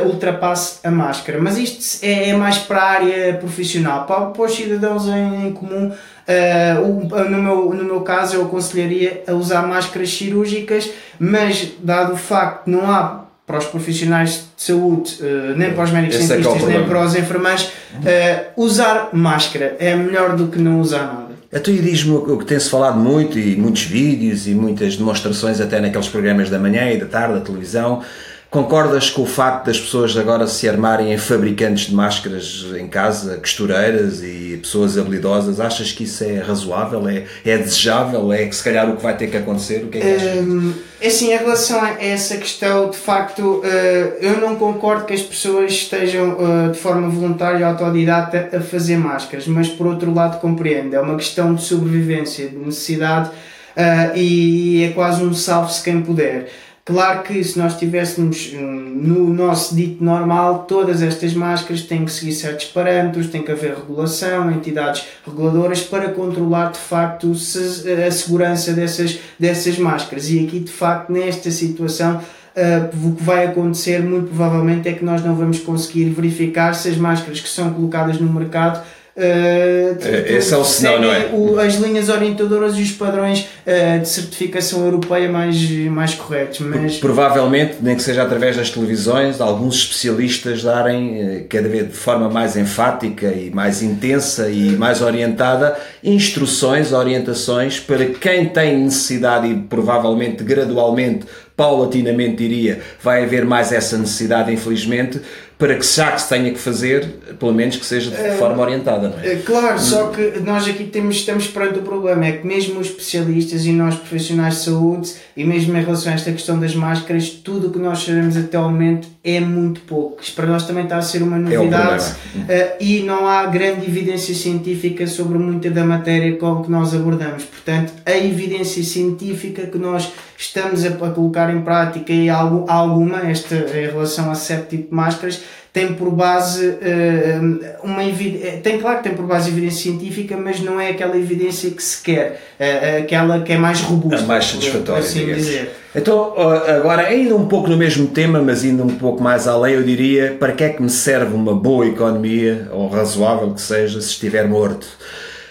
ultrapasse 0.05 0.79
a 0.85 0.91
máscara. 0.91 1.39
Mas 1.41 1.57
isto 1.57 2.05
é, 2.05 2.31
é 2.31 2.37
mais 2.37 2.59
para 2.59 2.81
a 2.81 2.91
área 2.91 3.35
profissional. 3.35 4.07
Para, 4.07 4.27
para 4.27 4.43
os 4.43 4.55
cidadãos 4.55 5.07
em, 5.07 5.49
em 5.49 5.53
comum, 5.53 5.89
uh, 5.89 6.83
o, 6.83 7.29
no, 7.29 7.43
meu, 7.43 7.75
no 7.75 7.85
meu 7.85 8.01
caso, 8.01 8.37
eu 8.37 8.45
aconselharia 8.45 9.23
a 9.27 9.33
usar 9.33 9.67
máscaras 9.67 10.11
cirúrgicas, 10.11 10.91
mas 11.19 11.73
dado 11.81 12.15
o 12.15 12.17
facto 12.17 12.65
que 12.65 12.71
não 12.71 12.91
há 12.91 13.25
para 13.47 13.59
os 13.59 13.65
profissionais 13.65 14.45
de 14.57 14.63
saúde, 14.63 15.19
uh, 15.21 15.57
nem 15.57 15.73
para 15.73 15.85
os 15.85 15.91
médicos 15.91 16.17
Esse 16.17 16.33
é 16.33 16.39
é 16.39 16.43
cientistas, 16.43 16.71
é 16.71 16.79
nem 16.79 16.87
para 16.87 17.03
os 17.03 17.15
enfermeiros, 17.15 17.63
uh, 17.63 18.63
usar 18.63 19.09
máscara 19.13 19.77
é 19.79 19.97
melhor 19.97 20.37
do 20.37 20.49
que 20.49 20.59
não 20.59 20.81
usar 20.81 21.07
nada. 21.07 21.29
A 21.51 21.59
tu 21.59 21.73
diz-me 21.73 22.15
o 22.15 22.37
que 22.37 22.45
tem-se 22.45 22.69
falado 22.69 22.99
muito, 22.99 23.39
e 23.39 23.57
muitos 23.57 23.85
vídeos 23.85 24.47
e 24.47 24.51
muitas 24.51 24.97
demonstrações, 24.97 25.63
até 25.63 25.81
naqueles 25.81 26.07
programas 26.07 26.51
da 26.51 26.59
manhã 26.59 26.91
e 26.91 26.99
da 26.99 27.07
tarde, 27.07 27.39
da 27.39 27.41
televisão, 27.41 28.03
Concordas 28.51 29.11
com 29.11 29.23
o 29.23 29.27
facto 29.27 29.67
das 29.67 29.79
pessoas 29.79 30.17
agora 30.17 30.47
se 30.47 30.67
armarem 30.67 31.13
em 31.13 31.19
fabricantes 31.19 31.89
de 31.89 31.95
máscaras 31.95 32.65
em 32.79 32.89
casa, 32.89 33.37
costureiras 33.37 34.23
e 34.23 34.59
pessoas 34.63 34.97
habilidosas? 34.97 35.61
Achas 35.61 35.93
que 35.93 36.05
isso 36.05 36.25
é 36.25 36.39
razoável? 36.39 37.07
É, 37.07 37.25
é 37.45 37.59
desejável? 37.59 38.33
É 38.33 38.47
que 38.47 38.57
se 38.57 38.65
calhar 38.65 38.89
o 38.89 38.97
que 38.97 39.03
vai 39.03 39.15
ter 39.15 39.27
que 39.27 39.37
acontecer? 39.37 39.85
O 39.85 39.89
que 39.89 39.99
é 39.99 40.01
que 40.01 40.07
achas? 40.07 40.39
Hum, 40.39 40.73
é 40.99 41.09
assim, 41.09 41.31
em 41.31 41.37
relação 41.37 41.79
a 41.79 42.03
essa 42.03 42.39
questão, 42.39 42.89
de 42.89 42.97
facto, 42.97 43.61
eh, 43.65 44.17
eu 44.23 44.41
não 44.41 44.57
concordo 44.57 45.05
que 45.05 45.13
as 45.13 45.23
pessoas 45.23 45.71
estejam 45.73 46.39
eh, 46.41 46.73
de 46.73 46.79
forma 46.79 47.07
voluntária 47.07 47.59
e 47.59 47.63
autodidata 47.63 48.49
a 48.57 48.61
fazer 48.61 48.97
máscaras, 48.97 49.47
mas 49.47 49.69
por 49.69 49.87
outro 49.87 50.13
lado 50.15 50.41
compreendo, 50.41 50.97
é 50.97 51.01
uma 51.01 51.17
questão 51.17 51.55
de 51.55 51.63
sobrevivência, 51.63 52.49
de 52.49 52.57
necessidade 52.57 53.31
eh, 53.77 54.13
e 54.17 54.85
é 54.85 54.89
quase 54.89 55.23
um 55.23 55.35
salve-se 55.35 55.85
quem 55.85 56.01
puder. 56.01 56.49
Claro 56.89 57.23
que 57.23 57.45
se 57.45 57.59
nós 57.59 57.75
estivéssemos 57.75 58.51
hum, 58.55 59.01
no 59.03 59.35
nosso 59.35 59.77
dito 59.77 60.03
normal, 60.03 60.65
todas 60.67 61.03
estas 61.03 61.35
máscaras 61.35 61.83
têm 61.83 62.07
que 62.07 62.11
seguir 62.11 62.33
certos 62.33 62.65
parâmetros, 62.65 63.27
tem 63.27 63.43
que 63.43 63.53
haver 63.53 63.75
regulação, 63.75 64.51
entidades 64.51 65.05
reguladoras 65.23 65.83
para 65.83 66.09
controlar 66.09 66.73
de 66.73 66.79
facto 66.79 67.31
a 67.31 68.11
segurança 68.11 68.73
dessas, 68.73 69.19
dessas 69.39 69.79
máscaras. 69.79 70.31
E 70.31 70.43
aqui 70.43 70.61
de 70.61 70.73
facto 70.73 71.13
nesta 71.13 71.51
situação 71.51 72.23
Uh, 72.57 73.09
o 73.11 73.15
que 73.15 73.23
vai 73.23 73.47
acontecer 73.47 74.03
muito 74.03 74.31
provavelmente 74.31 74.89
é 74.89 74.93
que 74.93 75.05
nós 75.05 75.25
não 75.25 75.37
vamos 75.37 75.61
conseguir 75.61 76.07
verificar 76.07 76.75
se 76.75 76.89
as 76.89 76.97
máscaras 76.97 77.39
que 77.39 77.49
são 77.49 77.73
colocadas 77.73 78.19
no 78.19 78.33
mercado 78.33 78.85
Uh, 79.19 79.99
Esse 80.29 80.55
é 80.55 80.57
o 80.57 80.63
sinal, 80.63 81.01
não 81.01 81.13
é? 81.13 81.31
O, 81.33 81.59
as 81.59 81.75
linhas 81.75 82.09
orientadoras 82.09 82.77
e 82.77 82.83
os 82.83 82.93
padrões 82.93 83.49
uh, 83.67 83.99
de 84.01 84.09
certificação 84.09 84.85
europeia 84.85 85.29
mais, 85.29 85.69
mais 85.91 86.15
corretos. 86.15 86.61
Mas... 86.61 86.99
Provavelmente, 86.99 87.79
nem 87.83 87.97
que 87.97 88.03
seja 88.03 88.23
através 88.23 88.57
das 88.57 88.71
televisões, 88.71 89.41
alguns 89.41 89.75
especialistas 89.75 90.63
darem, 90.63 91.45
cada 91.49 91.69
vez 91.69 91.89
de 91.89 91.95
forma 91.95 92.31
mais 92.31 92.57
enfática 92.57 93.27
e 93.27 93.51
mais 93.51 93.83
intensa 93.83 94.49
e 94.49 94.77
mais 94.77 95.03
orientada, 95.03 95.77
instruções, 96.05 96.93
orientações 96.93 97.81
para 97.81 98.07
quem 98.07 98.47
tem 98.47 98.79
necessidade 98.79 99.49
e 99.49 99.55
provavelmente 99.57 100.45
gradualmente 100.45 101.27
paulatinamente 101.57 102.37
diria, 102.37 102.79
vai 103.03 103.25
haver 103.25 103.45
mais 103.45 103.73
essa 103.73 103.99
necessidade, 103.99 104.53
infelizmente, 104.53 105.21
para 105.59 105.75
que 105.75 105.85
já 105.85 106.13
que 106.13 106.23
se 106.23 106.29
tenha 106.29 106.53
que 106.53 106.59
fazer, 106.59 107.05
pelo 107.37 107.53
menos 107.53 107.77
que 107.77 107.85
seja 107.85 108.13
de 108.13 108.17
é, 108.17 108.37
forma 108.37 108.63
orientada, 108.63 109.09
não 109.09 109.19
é? 109.19 109.33
é 109.33 109.37
claro, 109.37 109.75
hum. 109.75 109.79
só 109.79 110.07
que 110.09 110.39
nós 110.39 110.69
aqui 110.69 110.85
temos, 110.85 111.17
estamos 111.17 111.49
perante 111.49 111.81
o 111.81 111.83
problema, 111.83 112.27
é 112.27 112.33
que 112.33 112.47
mesmo 112.47 112.79
os 112.79 112.87
especialistas 112.87 113.67
e 113.67 113.73
nós 113.73 113.97
profissionais 113.97 114.55
de 114.55 114.61
saúde, 114.61 115.15
e 115.37 115.45
mesmo 115.45 115.77
em 115.77 115.83
relação 115.83 116.13
a 116.13 116.15
esta 116.15 116.31
questão 116.31 116.61
das 116.61 116.77
máscaras, 116.77 117.29
tudo 117.31 117.69
o 117.69 117.71
que 117.73 117.79
nós 117.81 117.99
sabemos 117.99 118.37
até 118.37 118.57
ao 118.57 118.71
momento 118.71 119.09
é 119.25 119.41
muito 119.41 119.81
pouco. 119.81 120.23
Isto 120.23 120.37
para 120.37 120.47
nós 120.47 120.65
também 120.65 120.85
está 120.85 120.97
a 120.97 121.03
ser 121.03 121.23
uma 121.23 121.37
é 121.37 121.41
novidade 121.41 122.15
é 122.49 122.77
e 122.81 123.01
não 123.01 123.27
há 123.27 123.45
grande 123.47 123.85
evidência 123.85 124.35
científica 124.35 125.07
sobre 125.07 125.39
muita 125.39 125.71
da 125.71 125.85
matéria 125.85 126.37
com 126.37 126.63
que 126.63 126.71
nós 126.71 126.95
abordamos. 126.95 127.45
Portanto, 127.45 127.93
a 128.07 128.17
evidência 128.17 128.83
científica 128.83 129.67
que 129.67 129.77
nós 129.77 130.11
estamos 130.37 130.85
a, 130.85 130.89
a 130.89 131.11
colocar 131.11 131.53
em 131.55 131.61
prática 131.63 132.13
e 132.13 132.31
algo, 132.31 132.65
alguma, 132.69 133.29
esta 133.29 133.57
em 133.57 133.87
relação 133.87 134.31
a 134.31 134.35
certo 134.35 134.71
tipo 134.71 134.91
de 134.91 134.95
máscaras, 134.95 135.43
tem 135.73 135.95
por 135.95 136.11
base 136.11 136.67
uh, 136.67 137.85
uma 137.85 138.03
eh, 138.03 138.61
tem 138.63 138.81
claro 138.81 138.99
que 138.99 139.05
tem 139.05 139.15
por 139.15 139.27
base 139.27 139.51
evidência 139.51 139.83
científica, 139.83 140.37
mas 140.37 140.61
não 140.61 140.81
é 140.81 140.91
aquela 140.91 141.17
evidência 141.17 141.71
que 141.71 141.83
se 141.83 142.03
quer, 142.03 142.41
uh, 142.59 143.03
aquela 143.03 143.43
que 143.43 143.53
é 143.53 143.59
mais 143.59 143.81
robusta, 143.81 144.25
a 144.25 144.27
mais 144.27 144.45
satisfatória, 144.45 145.01
assim 145.01 145.21
digamos. 145.21 145.45
dizer. 145.45 145.71
Então, 145.95 146.35
agora 146.69 147.03
ainda 147.03 147.35
um 147.35 147.49
pouco 147.49 147.69
no 147.69 147.77
mesmo 147.77 148.09
tema, 148.09 148.41
mas 148.41 148.63
ainda 148.63 148.83
um 148.83 148.97
pouco 148.99 149.23
mais 149.23 149.49
além, 149.49 149.75
eu 149.75 149.83
diria, 149.83 150.37
para 150.39 150.53
que 150.53 150.63
é 150.63 150.69
que 150.69 150.83
me 150.83 150.91
serve 150.91 151.35
uma 151.35 151.55
boa 151.55 151.87
economia, 151.87 152.69
ou 152.73 152.89
razoável 152.89 153.53
que 153.53 153.61
seja, 153.61 154.01
se 154.01 154.09
estiver 154.09 154.47
morto? 154.47 154.87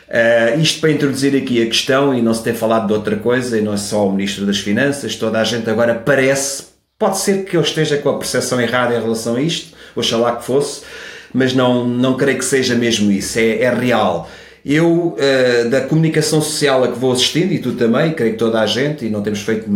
Uh, 0.08 0.60
isto 0.62 0.80
para 0.80 0.92
introduzir 0.92 1.36
aqui 1.36 1.62
a 1.62 1.66
questão 1.66 2.14
e 2.14 2.22
não 2.22 2.34
se 2.34 2.44
ter 2.44 2.54
falado 2.54 2.88
de 2.88 2.94
outra 2.94 3.18
coisa, 3.18 3.58
e 3.58 3.62
não 3.62 3.74
é 3.74 3.78
só 3.78 4.08
o 4.08 4.12
Ministro 4.12 4.46
das 4.46 4.60
Finanças, 4.60 5.16
toda 5.16 5.40
a 5.40 5.44
gente 5.44 5.70
agora 5.70 5.96
parece, 5.96 6.64
pode 6.98 7.18
ser 7.18 7.44
que 7.44 7.58
eu 7.58 7.62
esteja 7.62 7.98
com 7.98 8.10
a 8.10 8.18
percepção 8.18 8.62
errada 8.62 8.96
em 8.96 9.02
relação 9.02 9.36
a 9.36 9.42
isto, 9.42 9.76
oxalá 10.00 10.36
que 10.36 10.46
fosse, 10.46 10.82
mas 11.34 11.54
não, 11.54 11.86
não 11.88 12.16
creio 12.16 12.38
que 12.38 12.46
seja 12.46 12.76
mesmo 12.76 13.12
isso, 13.12 13.38
é, 13.40 13.62
é 13.62 13.74
real. 13.74 14.30
Eu, 14.66 15.16
uh, 15.16 15.70
da 15.70 15.82
comunicação 15.82 16.42
social 16.42 16.84
a 16.84 16.90
que 16.90 17.00
vou 17.00 17.14
assistindo, 17.14 17.54
e 17.54 17.60
tu 17.60 17.74
também, 17.74 18.12
creio 18.12 18.34
que 18.34 18.40
toda 18.40 18.60
a 18.60 18.66
gente, 18.66 19.06
e 19.06 19.10
não 19.10 19.22
temos 19.22 19.42
feito, 19.42 19.70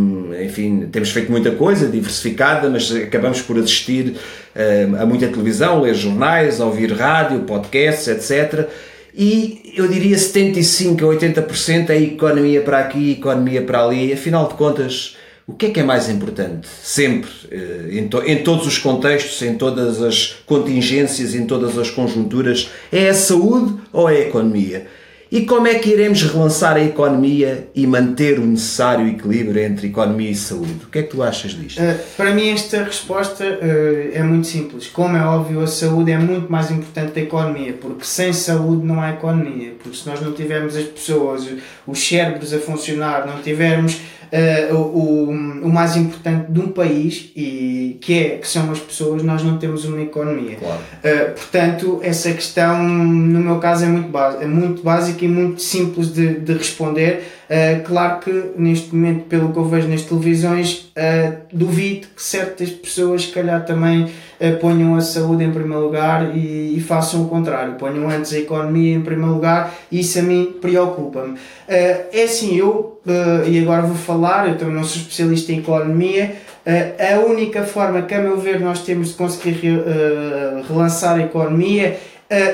enfim, 0.43 0.89
temos 0.91 1.11
feito 1.11 1.31
muita 1.31 1.51
coisa 1.51 1.87
diversificada, 1.87 2.69
mas 2.69 2.93
acabamos 2.93 3.41
por 3.41 3.57
assistir 3.57 4.17
uh, 4.55 5.01
a 5.01 5.05
muita 5.05 5.27
televisão, 5.27 5.81
ler 5.81 5.93
jornais, 5.93 6.59
ouvir 6.59 6.91
rádio, 6.91 7.39
podcasts, 7.41 8.07
etc 8.07 8.69
e 9.13 9.73
eu 9.75 9.87
diria 9.87 10.15
75% 10.15 11.01
a 11.01 11.45
80% 11.45 11.89
é 11.89 12.01
economia 12.01 12.61
para 12.61 12.79
aqui, 12.79 13.11
economia 13.11 13.61
para 13.61 13.83
ali. 13.83 14.13
Afinal 14.13 14.47
de 14.47 14.53
contas, 14.53 15.17
o 15.47 15.53
que 15.53 15.67
é 15.67 15.69
que 15.71 15.79
é 15.79 15.83
mais 15.83 16.09
importante? 16.09 16.67
Sempre, 16.67 17.29
eh, 17.49 17.89
em, 17.91 18.07
to 18.07 18.21
em 18.25 18.43
todos 18.43 18.67
os 18.67 18.77
contextos, 18.77 19.41
em 19.41 19.55
todas 19.55 20.01
as 20.01 20.37
contingências, 20.45 21.33
em 21.33 21.45
todas 21.45 21.77
as 21.77 21.89
conjunturas, 21.89 22.69
é 22.91 23.09
a 23.09 23.13
saúde 23.13 23.75
ou 23.91 24.09
é 24.09 24.17
a 24.17 24.21
economia? 24.21 24.87
E 25.31 25.45
como 25.45 25.65
é 25.65 25.75
que 25.75 25.89
iremos 25.89 26.23
relançar 26.23 26.75
a 26.75 26.83
economia 26.83 27.69
e 27.73 27.87
manter 27.87 28.37
o 28.37 28.45
necessário 28.45 29.07
equilíbrio 29.07 29.63
entre 29.63 29.87
economia 29.87 30.29
e 30.29 30.35
saúde? 30.35 30.83
O 30.83 30.89
que 30.89 30.99
é 30.99 31.03
que 31.03 31.09
tu 31.09 31.23
achas 31.23 31.51
disto? 31.51 31.81
Uh, 31.81 31.97
para 32.17 32.35
mim, 32.35 32.49
esta 32.49 32.83
resposta 32.83 33.45
uh, 33.45 34.11
é 34.11 34.21
muito 34.23 34.47
simples. 34.47 34.87
Como 34.87 35.15
é 35.15 35.25
óbvio, 35.25 35.61
a 35.61 35.67
saúde 35.67 36.11
é 36.11 36.17
muito 36.17 36.51
mais 36.51 36.69
importante 36.69 37.13
da 37.13 37.21
economia, 37.21 37.71
porque 37.79 38.03
sem 38.03 38.33
saúde 38.33 38.85
não 38.85 38.99
há 38.99 39.11
economia. 39.11 39.71
Porque 39.81 39.97
se 39.97 40.05
nós 40.05 40.19
não 40.19 40.33
tivermos 40.33 40.75
as 40.75 40.83
pessoas, 40.83 41.47
os 41.87 42.05
cérebros 42.05 42.53
a 42.53 42.59
funcionar, 42.59 43.25
não 43.25 43.41
tivermos 43.41 44.01
uh, 44.31 44.75
o, 44.75 45.29
o 45.29 45.69
mais 45.69 45.95
importante 45.95 46.51
de 46.51 46.59
um 46.59 46.69
país 46.69 47.31
e 47.35 47.97
que 48.01 48.13
é 48.17 48.29
que 48.37 48.47
são 48.47 48.71
as 48.71 48.79
pessoas 48.79 49.23
nós 49.23 49.43
não 49.43 49.57
temos 49.57 49.85
uma 49.85 50.01
economia 50.01 50.55
claro. 50.55 50.79
uh, 50.81 51.33
portanto 51.33 51.99
essa 52.01 52.31
questão 52.31 52.83
no 52.83 53.39
meu 53.39 53.59
caso 53.59 53.85
é 53.85 53.87
muito, 53.87 54.17
é 54.41 54.45
muito 54.45 54.81
básica 54.81 55.25
e 55.25 55.27
muito 55.27 55.61
simples 55.61 56.13
de, 56.13 56.39
de 56.39 56.53
responder 56.53 57.23
uh, 57.51 57.83
claro 57.83 58.19
que 58.19 58.51
neste 58.55 58.95
momento 58.95 59.25
pelo 59.25 59.51
que 59.51 59.59
eu 59.59 59.65
vejo 59.65 59.87
nas 59.87 60.03
televisões 60.03 60.91
duvido 61.51 62.07
que 62.15 62.21
certas 62.21 62.69
pessoas 62.69 63.23
se 63.23 63.31
calhar 63.31 63.65
também 63.65 64.11
ponham 64.59 64.95
a 64.95 65.01
saúde 65.01 65.43
em 65.43 65.51
primeiro 65.51 65.85
lugar 65.85 66.35
e, 66.35 66.77
e, 66.77 66.81
façam 66.81 67.23
o 67.23 67.27
contrário, 67.27 67.75
ponham 67.75 68.09
antes 68.09 68.33
a 68.33 68.39
economia 68.39 68.95
em 68.95 69.01
primeiro 69.01 69.33
lugar 69.33 69.73
isso 69.91 70.19
a 70.19 70.21
mim 70.21 70.55
preocupa-me. 70.61 71.33
Uh, 71.33 71.37
é 72.11 72.23
assim, 72.23 72.55
eu, 72.55 73.01
uh, 73.05 73.47
e 73.47 73.59
agora 73.59 73.81
vou 73.81 73.95
falar, 73.95 74.47
eu 74.47 74.57
também 74.57 74.75
não 74.75 74.83
sou 74.83 75.01
especialista 75.01 75.51
em 75.51 75.59
economia, 75.59 76.35
uh, 76.65 77.15
a 77.15 77.19
única 77.25 77.63
forma 77.63 78.01
que, 78.03 78.13
a 78.13 78.21
meu 78.21 78.37
ver, 78.37 78.59
nós 78.59 78.83
temos 78.83 79.09
de 79.09 79.13
conseguir 79.15 79.51
re, 79.51 80.63
relançar 80.67 81.17
a 81.17 81.23
economia 81.23 81.97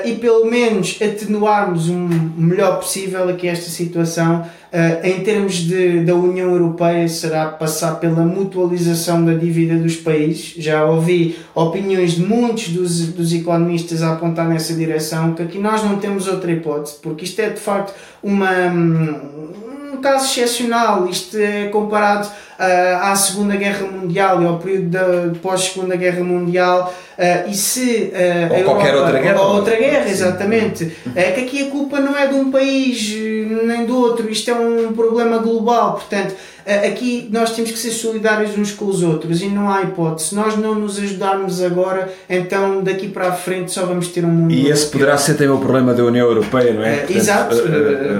e 0.04 0.16
pelo 0.16 0.44
menos 0.46 0.98
atenuarmos 1.00 1.88
o 1.88 1.94
melhor 1.94 2.78
possível 2.78 3.28
aqui 3.28 3.46
esta 3.46 3.70
situação 3.70 4.44
Uh, 4.68 5.00
em 5.02 5.20
termos 5.20 5.54
de, 5.54 6.04
da 6.04 6.14
União 6.14 6.50
Europeia, 6.50 7.08
será 7.08 7.46
passar 7.46 7.94
pela 7.94 8.20
mutualização 8.20 9.24
da 9.24 9.32
dívida 9.32 9.76
dos 9.76 9.96
países. 9.96 10.62
Já 10.62 10.84
ouvi 10.84 11.38
opiniões 11.54 12.12
de 12.12 12.20
muitos 12.20 12.68
dos, 12.68 13.06
dos 13.06 13.32
economistas 13.32 14.02
a 14.02 14.12
apontar 14.12 14.46
nessa 14.46 14.74
direção, 14.74 15.32
que 15.32 15.42
aqui 15.42 15.58
nós 15.58 15.82
não 15.82 15.96
temos 15.96 16.28
outra 16.28 16.52
hipótese, 16.52 16.96
porque 17.00 17.24
isto 17.24 17.40
é 17.40 17.48
de 17.48 17.58
facto 17.58 17.94
uma, 18.22 18.66
um 18.66 19.96
caso 20.02 20.26
excepcional. 20.26 21.08
Isto 21.08 21.38
é 21.38 21.68
comparado 21.68 22.28
à 22.58 23.14
Segunda 23.14 23.56
Guerra 23.56 23.86
Mundial 23.86 24.42
e 24.42 24.46
ao 24.46 24.58
período 24.58 24.88
da 24.88 25.40
pós-Segunda 25.40 25.96
Guerra 25.96 26.24
Mundial 26.24 26.92
Uh, 27.18 27.50
e 27.50 27.54
se 27.56 28.12
uh, 28.14 28.58
ou 28.58 28.62
qualquer 28.62 28.94
Europa, 28.94 29.06
outra 29.06 29.20
guerra 29.20 29.40
ou 29.42 29.56
outra 29.56 29.76
guerra, 29.76 30.08
exatamente, 30.08 30.92
é 31.16 31.32
que 31.32 31.40
aqui 31.40 31.66
a 31.66 31.66
culpa 31.68 31.98
não 31.98 32.16
é 32.16 32.28
de 32.28 32.34
um 32.36 32.48
país 32.48 33.12
nem 33.64 33.84
do 33.84 33.98
outro, 33.98 34.30
isto 34.30 34.48
é 34.48 34.54
um 34.54 34.92
problema 34.92 35.38
global, 35.38 35.94
portanto 35.94 36.36
aqui 36.86 37.28
nós 37.32 37.52
temos 37.56 37.70
que 37.70 37.78
ser 37.78 37.90
solidários 37.90 38.56
uns 38.56 38.72
com 38.72 38.84
os 38.84 39.02
outros 39.02 39.40
e 39.40 39.46
não 39.46 39.70
há 39.70 39.82
hipótese. 39.82 40.28
Se 40.28 40.34
nós 40.34 40.56
não 40.56 40.74
nos 40.74 40.98
ajudarmos 40.98 41.62
agora, 41.62 42.12
então 42.28 42.82
daqui 42.82 43.08
para 43.08 43.28
a 43.28 43.32
frente 43.32 43.72
só 43.72 43.86
vamos 43.86 44.08
ter 44.08 44.24
um 44.24 44.28
mundo. 44.28 44.52
E 44.52 44.68
esse 44.68 44.86
poderá 44.86 45.16
ser 45.16 45.34
também 45.34 45.48
o 45.48 45.58
problema 45.58 45.94
da 45.94 46.04
União 46.04 46.26
Europeia, 46.26 46.74
não 46.74 46.82
é? 46.82 46.98
Portanto, 46.98 47.16
exato. 47.16 47.56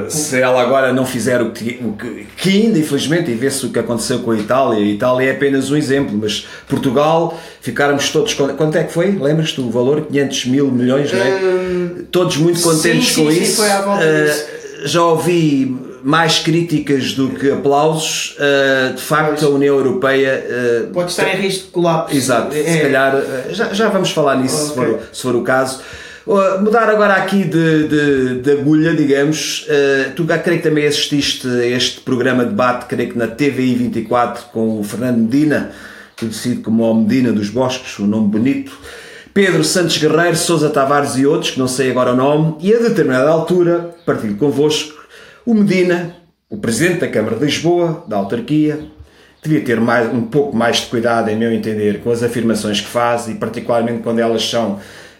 se 0.09 0.41
ela 0.41 0.63
agora 0.63 0.93
não 0.95 1.05
fizer 1.05 1.43
o 1.43 1.51
que, 1.51 1.79
o 1.85 1.93
que, 1.93 2.27
que 2.37 2.49
ainda, 2.49 2.79
infelizmente, 2.79 3.31
e 3.31 3.35
vê-se 3.35 3.67
o 3.67 3.71
que 3.71 3.79
aconteceu 3.79 4.21
com 4.21 4.28
a 4.31 4.37
Itália, 4.37 4.79
a 4.79 4.89
Itália 4.89 5.29
é 5.29 5.33
apenas 5.33 5.71
um 5.71 5.77
exemplo, 5.77 6.19
mas 6.21 6.47
Portugal, 6.69 7.39
ficarmos 7.61 8.11
todos. 8.11 8.35
Quanto 8.35 8.77
é 8.77 8.85
que 8.85 8.93
foi? 8.93 9.13
Lembras-te 9.13 9.61
o 9.61 9.71
valor? 9.71 10.03
500 10.03 10.47
mil 10.47 10.71
milhões, 10.71 11.13
não 11.13 11.21
é? 11.21 11.41
Hum, 11.43 12.05
todos 12.11 12.37
muito 12.37 12.61
contentes 12.61 13.09
sim, 13.09 13.25
com 13.25 13.31
sim, 13.31 13.43
isso. 13.43 13.51
Sim, 13.51 13.57
foi 13.57 13.71
à 13.71 13.81
volta 13.83 14.05
uh, 14.05 14.89
Já 14.89 15.03
ouvi 15.03 15.77
mais 16.03 16.39
críticas 16.39 17.13
do 17.13 17.31
que 17.31 17.51
aplausos, 17.51 18.37
uh, 18.39 18.95
de 18.95 19.03
facto 19.03 19.45
a 19.45 19.49
União 19.49 19.77
Europeia 19.77 20.45
uh, 20.87 20.93
pode 20.93 21.11
estar 21.11 21.29
em 21.35 21.41
risco 21.41 21.67
de 21.67 21.71
colapso. 21.73 22.17
Exato, 22.17 22.55
é. 22.55 22.63
se 22.63 22.81
calhar 22.81 23.23
já, 23.51 23.73
já 23.73 23.89
vamos 23.89 24.11
falar 24.11 24.37
nisso 24.37 24.57
okay. 24.57 24.69
se, 24.69 24.75
for, 24.75 25.01
se 25.13 25.23
for 25.23 25.37
o 25.37 25.43
caso. 25.43 25.81
Mudar 26.61 26.89
agora 26.91 27.15
aqui 27.15 27.45
de, 27.45 27.89
de, 27.89 28.41
de 28.41 28.53
agulha, 28.53 28.95
digamos. 28.95 29.67
tu 30.15 30.25
creio 30.25 30.61
que 30.61 30.69
também 30.69 30.87
assististe 30.87 31.47
a 31.47 31.67
este 31.67 32.01
programa 32.01 32.45
de 32.45 32.51
debate, 32.51 32.87
creio 32.87 33.11
que 33.11 33.19
na 33.19 33.27
TVI 33.27 33.75
24 33.75 34.47
com 34.53 34.79
o 34.79 34.85
Fernando 34.85 35.19
Medina, 35.19 35.71
conhecido 36.19 36.63
como 36.63 36.91
o 36.91 36.95
Medina 36.95 37.33
dos 37.33 37.49
Bosques, 37.49 37.99
um 37.99 38.07
nome 38.07 38.29
bonito. 38.29 38.73
Pedro 39.33 39.63
Santos 39.63 39.97
Guerreiro, 39.99 40.37
Sousa 40.37 40.69
Tavares 40.69 41.17
e 41.17 41.25
outros, 41.25 41.53
que 41.53 41.59
não 41.59 41.69
sei 41.69 41.91
agora 41.91 42.13
o 42.13 42.17
nome, 42.17 42.57
e 42.61 42.75
a 42.75 42.79
determinada 42.79 43.31
altura 43.31 43.95
partilho 44.05 44.37
convosco 44.37 44.99
o 45.49 45.55
Medina, 45.55 46.15
o 46.51 46.59
presidente 46.59 47.01
da 47.01 47.09
Câmara 47.09 47.37
de 47.37 47.47
Lisboa, 47.47 48.05
da 48.07 48.19
autarquia, 48.19 48.81
devia 49.43 49.63
ter 49.63 49.81
mais, 49.81 50.13
um 50.13 50.21
pouco 50.21 50.55
mais 50.55 50.77
de 50.77 50.87
cuidado, 50.89 51.31
em 51.31 51.37
meu 51.37 51.51
entender, 51.51 52.01
com 52.01 52.11
as 52.11 52.23
afirmações 52.23 52.83
que 52.83 52.87
faz 52.87 53.29
e, 53.29 53.35
particularmente, 53.35 54.03
quando 54.03 54.19
elas 54.19 54.43
são 54.43 54.79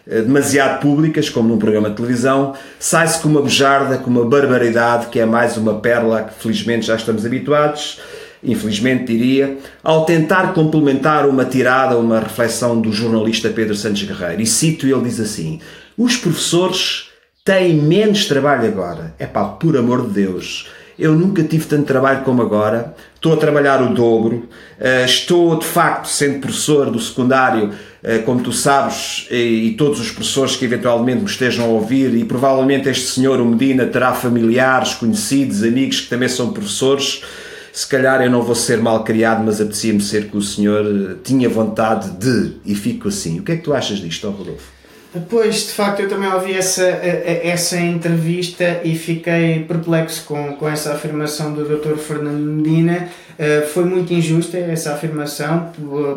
demasiado 0.09 0.79
públicas, 0.79 1.29
como 1.29 1.49
num 1.49 1.59
programa 1.59 1.89
de 1.89 1.95
televisão, 1.95 2.55
sai-se 2.79 3.19
com 3.21 3.29
uma 3.29 3.41
bejarda, 3.41 3.97
com 3.97 4.09
uma 4.09 4.25
barbaridade, 4.25 5.07
que 5.07 5.19
é 5.19 5.25
mais 5.25 5.55
uma 5.55 5.75
pérola 5.75 6.23
que 6.23 6.41
felizmente 6.41 6.87
já 6.87 6.95
estamos 6.95 7.25
habituados, 7.25 7.99
infelizmente 8.43 9.05
diria, 9.05 9.57
ao 9.83 10.05
tentar 10.05 10.53
complementar 10.53 11.27
uma 11.27 11.45
tirada, 11.45 11.97
uma 11.97 12.19
reflexão 12.19 12.81
do 12.81 12.91
jornalista 12.91 13.49
Pedro 13.49 13.75
Santos 13.75 14.01
Guerreiro. 14.03 14.41
E 14.41 14.45
cito, 14.47 14.87
ele 14.87 15.01
diz 15.01 15.19
assim: 15.19 15.59
os 15.97 16.17
professores 16.17 17.09
têm 17.45 17.75
menos 17.75 18.25
trabalho 18.25 18.67
agora. 18.67 19.13
É 19.19 19.25
pá, 19.25 19.45
por 19.45 19.77
amor 19.77 20.07
de 20.07 20.13
Deus. 20.13 20.67
Eu 20.99 21.15
nunca 21.15 21.41
tive 21.41 21.65
tanto 21.65 21.85
trabalho 21.85 22.25
como 22.25 22.41
agora. 22.41 22.93
Estou 23.15 23.33
a 23.33 23.37
trabalhar 23.37 23.81
o 23.81 23.93
dobro. 23.93 24.49
Uh, 24.77 25.05
estou, 25.05 25.57
de 25.57 25.65
facto, 25.65 26.07
sendo 26.07 26.39
professor 26.39 26.91
do 26.91 26.99
secundário, 26.99 27.69
uh, 27.69 28.23
como 28.25 28.41
tu 28.41 28.51
sabes, 28.51 29.25
e, 29.31 29.67
e, 29.67 29.73
todos 29.77 30.01
os 30.01 30.11
professores 30.11 30.57
que 30.57 30.65
eventualmente 30.65 31.19
me 31.19 31.25
estejam 31.25 31.63
a 31.63 31.67
ouvir, 31.69 32.13
e 32.13 32.25
provavelmente 32.25 32.89
este 32.89 33.07
senhor, 33.07 33.39
o 33.39 33.45
Medina, 33.45 33.85
terá 33.85 34.11
familiares, 34.13 34.93
conhecidos, 34.93 35.63
amigos 35.63 36.01
que 36.01 36.09
também 36.09 36.27
são 36.27 36.51
professores. 36.51 37.23
Se 37.71 37.87
calhar 37.87 38.21
eu 38.21 38.29
não 38.29 38.41
vou 38.41 38.55
ser 38.55 38.79
mal 38.79 39.05
criado, 39.05 39.41
mas 39.45 39.61
apetecia-me 39.61 40.01
ser 40.01 40.25
que 40.25 40.35
o 40.35 40.41
senhor 40.41 40.85
eh, 40.85 41.15
tinha 41.23 41.47
vontade 41.47 42.09
de, 42.11 42.55
e 42.65 42.75
fico 42.75 43.07
assim. 43.07 43.39
O 43.39 43.43
que 43.43 43.53
é 43.53 43.55
que 43.55 43.63
tu 43.63 43.73
achas 43.73 43.99
disto, 43.99 44.29
Rodolfo? 44.29 44.78
Pois, 45.27 45.67
de 45.67 45.71
facto, 45.71 46.01
eu 46.01 46.09
também 46.09 46.31
ouvi 46.31 46.53
essa, 46.53 46.83
essa 46.83 47.79
entrevista 47.79 48.81
e 48.83 48.95
fiquei 48.95 49.63
perplexo 49.63 50.23
com, 50.25 50.55
com 50.55 50.69
essa 50.69 50.93
afirmação 50.93 51.53
do 51.53 51.63
Dr. 51.65 51.97
Fernando 51.97 52.39
Medina. 52.39 53.09
Uh, 53.39 53.65
foi 53.69 53.85
muito 53.85 54.13
injusta 54.13 54.57
essa 54.57 54.93
afirmação 54.93 55.71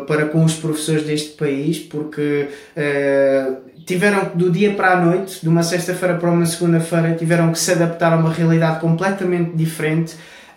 para 0.05 0.25
com 0.25 0.43
os 0.43 0.53
professores 0.53 1.03
deste 1.03 1.31
país, 1.31 1.79
porque 1.79 2.49
tiveram 3.85 4.31
do 4.35 4.51
dia 4.51 4.73
para 4.73 4.93
a 4.93 5.01
noite, 5.01 5.39
de 5.41 5.49
uma 5.49 5.63
sexta-feira 5.63 6.15
para 6.15 6.29
uma 6.29 6.45
segunda-feira, 6.45 7.15
tiveram 7.15 7.51
que 7.51 7.59
se 7.59 7.71
adaptar 7.71 8.13
a 8.13 8.17
uma 8.17 8.31
realidade 8.31 8.79
completamente 8.79 9.55
diferente 9.55 10.15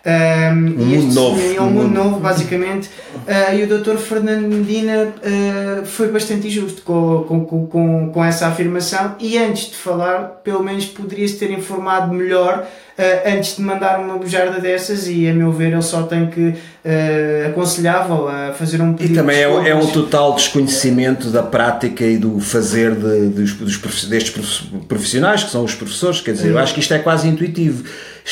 um, 0.09 0.81
um 0.81 0.85
mundo 0.85 1.13
novo. 1.13 1.41
É 1.41 1.61
um 1.61 1.69
mundo 1.69 1.93
novo, 1.93 2.19
basicamente. 2.19 2.89
Uh, 3.15 3.55
e 3.59 3.63
o 3.63 3.67
Dr. 3.67 3.97
Fernando 3.97 4.47
Medina 4.47 5.13
uh, 5.17 5.85
foi 5.85 6.09
bastante 6.09 6.47
injusto 6.47 6.81
com, 6.81 7.23
com, 7.27 7.67
com, 7.67 8.09
com 8.11 8.23
essa 8.23 8.47
afirmação. 8.47 9.15
E 9.19 9.37
antes 9.37 9.71
de 9.71 9.75
falar, 9.75 10.39
pelo 10.43 10.63
menos 10.63 10.85
poderia-se 10.85 11.37
ter 11.37 11.51
informado 11.51 12.13
melhor 12.13 12.65
uh, 12.97 13.29
antes 13.37 13.57
de 13.57 13.61
mandar 13.61 13.99
uma 13.99 14.17
bujarda 14.17 14.59
dessas 14.59 15.07
e 15.07 15.27
a 15.27 15.33
meu 15.33 15.51
ver 15.51 15.73
ele 15.73 15.81
só 15.81 16.03
tem 16.03 16.27
que 16.27 16.55
uh, 16.87 17.49
aconselhava 17.49 18.49
a 18.49 18.53
fazer 18.53 18.81
um 18.81 18.93
pedido 18.93 19.13
E 19.13 19.15
também 19.15 19.37
é, 19.37 19.69
é, 19.69 19.75
um 19.75 19.87
total 19.87 20.33
desconhecimento 20.33 21.29
da 21.29 21.43
prática 21.43 22.03
e 22.03 22.17
do 22.17 22.39
fazer 22.39 22.95
de, 22.95 23.27
dos, 23.29 23.53
dos, 23.53 24.05
destes 24.05 24.67
profissionais 24.87 25.43
que 25.43 25.51
são 25.51 25.63
os 25.63 25.75
professores, 25.75 26.19
quer 26.19 26.31
dizer, 26.33 26.49
eu 26.49 26.57
acho 26.57 26.73
que 26.73 26.79
isto 26.79 26.93
é 26.93 26.99
quase 26.99 27.27
intuitivo. 27.27 27.83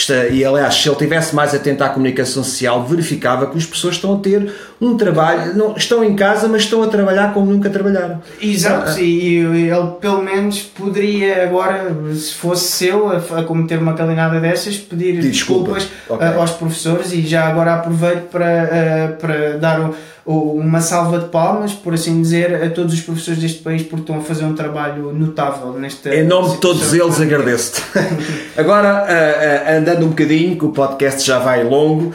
É, 0.09 0.29
e 0.29 0.43
aliás, 0.43 0.75
se 0.75 0.89
ele 0.89 0.97
tivesse 0.97 1.33
mais 1.33 1.55
atento 1.55 1.81
à 1.81 1.87
comunicação 1.87 2.43
social, 2.43 2.83
verificava 2.83 3.47
que 3.47 3.57
as 3.57 3.65
pessoas 3.65 3.95
estão 3.95 4.13
a 4.15 4.17
ter 4.17 4.51
um 4.81 4.97
trabalho, 4.97 5.55
não, 5.55 5.73
estão 5.77 6.03
em 6.03 6.13
casa, 6.17 6.49
mas 6.49 6.63
estão 6.63 6.83
a 6.83 6.87
trabalhar 6.87 7.33
como 7.33 7.49
nunca 7.49 7.69
trabalharam. 7.69 8.21
Exato, 8.41 8.91
ah, 8.91 9.01
e 9.01 9.37
ele 9.37 9.87
pelo 10.01 10.21
menos 10.21 10.61
poderia 10.63 11.45
agora, 11.45 11.95
se 12.13 12.33
fosse 12.33 12.73
seu, 12.73 13.09
a, 13.09 13.39
a 13.39 13.43
cometer 13.43 13.79
uma 13.79 13.93
calinada 13.93 14.37
dessa 14.41 14.55
dessas, 14.55 14.77
pedir 14.77 15.21
desculpas 15.21 15.83
eh, 15.83 16.13
okay. 16.13 16.27
aos 16.27 16.51
professores 16.51 17.11
e 17.11 17.21
já 17.21 17.45
agora 17.45 17.75
aproveito 17.75 18.29
para, 18.29 18.44
eh, 18.45 19.07
para 19.19 19.57
dar 19.57 19.91
uma 20.25 20.81
salva 20.81 21.19
de 21.19 21.25
palmas, 21.25 21.73
por 21.73 21.93
assim 21.93 22.21
dizer, 22.21 22.63
a 22.63 22.69
todos 22.69 22.93
os 22.93 23.01
professores 23.01 23.39
deste 23.39 23.59
país 23.61 23.83
porque 23.83 24.01
estão 24.01 24.17
a 24.17 24.21
fazer 24.21 24.45
um 24.45 24.55
trabalho 24.55 25.13
notável 25.13 25.73
nesta. 25.73 26.13
Em 26.13 26.23
nome 26.23 26.55
de 26.55 26.57
todos 26.57 26.93
eles, 26.93 27.19
agradeço-te. 27.21 27.81
Agora, 28.57 29.05
eh, 29.07 29.77
andando 29.77 30.05
um 30.05 30.09
bocadinho, 30.09 30.57
que 30.57 30.65
o 30.65 30.69
podcast 30.69 31.25
já 31.25 31.39
vai 31.39 31.63
longo. 31.63 32.13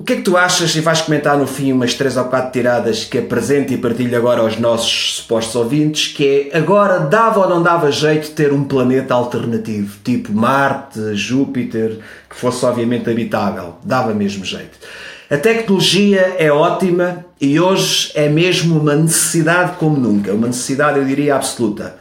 O 0.00 0.02
que 0.02 0.14
é 0.14 0.16
que 0.16 0.22
tu 0.22 0.34
achas, 0.34 0.74
e 0.74 0.80
vais 0.80 1.02
comentar 1.02 1.36
no 1.36 1.46
fim 1.46 1.72
umas 1.72 1.92
três 1.92 2.16
ou 2.16 2.24
quatro 2.24 2.50
tiradas 2.52 3.04
que 3.04 3.18
apresento 3.18 3.74
e 3.74 3.76
partilho 3.76 4.16
agora 4.16 4.40
aos 4.40 4.58
nossos 4.58 5.16
supostos 5.16 5.54
ouvintes, 5.54 6.08
que 6.14 6.50
é 6.50 6.56
agora 6.56 7.00
dava 7.00 7.40
ou 7.40 7.50
não 7.50 7.62
dava 7.62 7.92
jeito 7.92 8.28
de 8.28 8.30
ter 8.30 8.50
um 8.50 8.64
planeta 8.64 9.12
alternativo, 9.12 9.98
tipo 10.02 10.32
Marte, 10.32 11.14
Júpiter, 11.14 11.98
que 12.30 12.34
fosse 12.34 12.64
obviamente 12.64 13.10
habitável. 13.10 13.74
Dava 13.84 14.14
mesmo 14.14 14.42
jeito. 14.42 14.78
A 15.30 15.38
tecnologia 15.38 16.34
é 16.38 16.50
ótima 16.50 17.24
e 17.40 17.60
hoje 17.60 18.10
é 18.16 18.28
mesmo 18.28 18.80
uma 18.80 18.96
necessidade 18.96 19.76
como 19.76 19.96
nunca, 19.96 20.32
uma 20.34 20.48
necessidade 20.48 20.98
eu 20.98 21.04
diria 21.04 21.36
absoluta. 21.36 21.94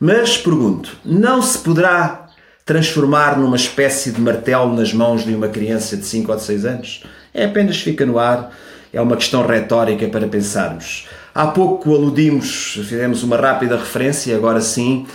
Mas 0.00 0.36
pergunto, 0.36 0.96
não 1.04 1.40
se 1.40 1.58
poderá 1.58 2.26
transformar 2.66 3.38
numa 3.38 3.54
espécie 3.54 4.10
de 4.10 4.20
martelo 4.20 4.74
nas 4.74 4.92
mãos 4.92 5.24
de 5.24 5.32
uma 5.32 5.46
criança 5.46 5.96
de 5.96 6.04
5 6.04 6.32
ou 6.32 6.36
de 6.36 6.42
6 6.42 6.64
anos? 6.64 7.04
É 7.32 7.44
apenas 7.44 7.76
fica 7.76 8.04
no 8.04 8.18
ar, 8.18 8.50
é 8.92 9.00
uma 9.00 9.16
questão 9.16 9.46
retórica 9.46 10.08
para 10.08 10.26
pensarmos. 10.26 11.06
Há 11.32 11.46
pouco 11.46 11.94
aludimos, 11.94 12.72
fizemos 12.72 13.22
uma 13.22 13.36
rápida 13.36 13.76
referência, 13.76 14.34
agora 14.34 14.60
sim. 14.60 15.06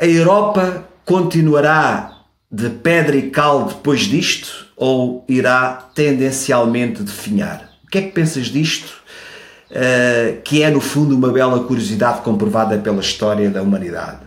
A 0.00 0.06
Europa 0.06 0.88
continuará 1.04 2.22
de 2.50 2.70
pedra 2.70 3.16
e 3.16 3.28
cal 3.28 3.66
depois 3.66 4.00
disto 4.00 4.71
ou 4.82 5.24
irá 5.28 5.90
tendencialmente 5.94 7.04
definhar? 7.04 7.70
O 7.84 7.88
que 7.88 7.98
é 7.98 8.02
que 8.02 8.10
pensas 8.10 8.46
disto? 8.46 9.00
Uh, 9.70 10.42
que 10.42 10.60
é 10.60 10.70
no 10.70 10.80
fundo 10.80 11.14
uma 11.14 11.30
bela 11.30 11.62
curiosidade 11.62 12.20
comprovada 12.22 12.76
pela 12.78 13.00
história 13.00 13.48
da 13.48 13.62
humanidade. 13.62 14.18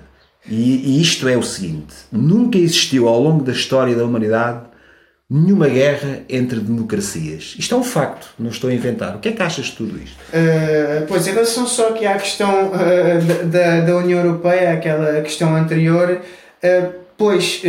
E, 0.49 0.95
e 0.95 1.01
isto 1.01 1.27
é 1.27 1.35
o 1.35 1.43
seguinte: 1.43 1.93
nunca 2.09 2.57
existiu 2.57 3.09
ao 3.09 3.21
longo 3.21 3.43
da 3.43 3.51
história 3.51 3.93
da 3.93 4.05
humanidade 4.05 4.61
nenhuma 5.29 5.67
guerra 5.67 6.21
entre 6.29 6.61
democracias. 6.61 7.55
Isto 7.59 7.75
é 7.75 7.77
um 7.77 7.83
facto, 7.83 8.29
não 8.39 8.49
estou 8.49 8.69
a 8.69 8.73
inventar. 8.73 9.17
O 9.17 9.19
que 9.19 9.27
é 9.27 9.31
que 9.33 9.43
achas 9.43 9.65
de 9.65 9.73
tudo 9.73 10.01
isto? 10.01 10.17
Uh, 10.29 11.05
pois, 11.05 11.27
em 11.27 11.31
relação 11.31 11.67
só 11.67 11.89
aqui 11.89 12.05
à 12.05 12.17
questão 12.17 12.71
uh, 12.71 13.45
da, 13.45 13.81
da 13.81 13.97
União 13.97 14.23
Europeia, 14.23 14.71
aquela 14.71 15.21
questão 15.21 15.53
anterior, 15.53 16.21
uh, 16.63 16.93
pois 17.17 17.61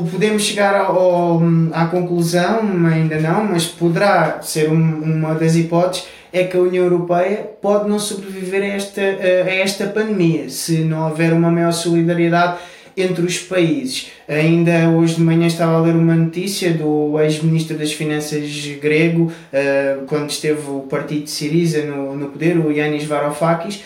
podemos 0.00 0.42
chegar 0.42 0.74
ao, 0.74 1.40
à 1.72 1.86
conclusão, 1.86 2.60
ainda 2.86 3.20
não, 3.20 3.44
mas 3.44 3.66
poderá 3.66 4.40
ser 4.42 4.70
um, 4.70 5.02
uma 5.02 5.34
das 5.34 5.54
hipóteses, 5.54 6.06
é 6.32 6.44
que 6.44 6.56
a 6.56 6.60
União 6.60 6.84
Europeia 6.84 7.50
pode 7.60 7.88
não 7.88 7.98
sobreviver 7.98 8.62
a 8.62 8.66
esta, 8.66 9.02
a 9.02 9.54
esta 9.54 9.86
pandemia, 9.86 10.48
se 10.48 10.78
não 10.78 11.08
houver 11.08 11.32
uma 11.32 11.50
maior 11.50 11.72
solidariedade 11.72 12.58
entre 12.96 13.24
os 13.24 13.38
países. 13.38 14.12
Ainda 14.28 14.90
hoje 14.90 15.16
de 15.16 15.22
manhã 15.22 15.46
estava 15.46 15.76
a 15.76 15.80
ler 15.80 15.94
uma 15.94 16.14
notícia 16.14 16.72
do 16.72 17.18
ex-ministro 17.20 17.76
das 17.76 17.92
Finanças 17.92 18.50
grego, 18.80 19.24
uh, 19.24 20.04
quando 20.06 20.30
esteve 20.30 20.70
o 20.70 20.80
partido 20.80 21.24
de 21.24 21.30
Siriza 21.30 21.84
no, 21.84 22.16
no 22.16 22.28
poder, 22.28 22.58
o 22.58 22.70
Yanis 22.70 23.04
Varoufakis, 23.04 23.82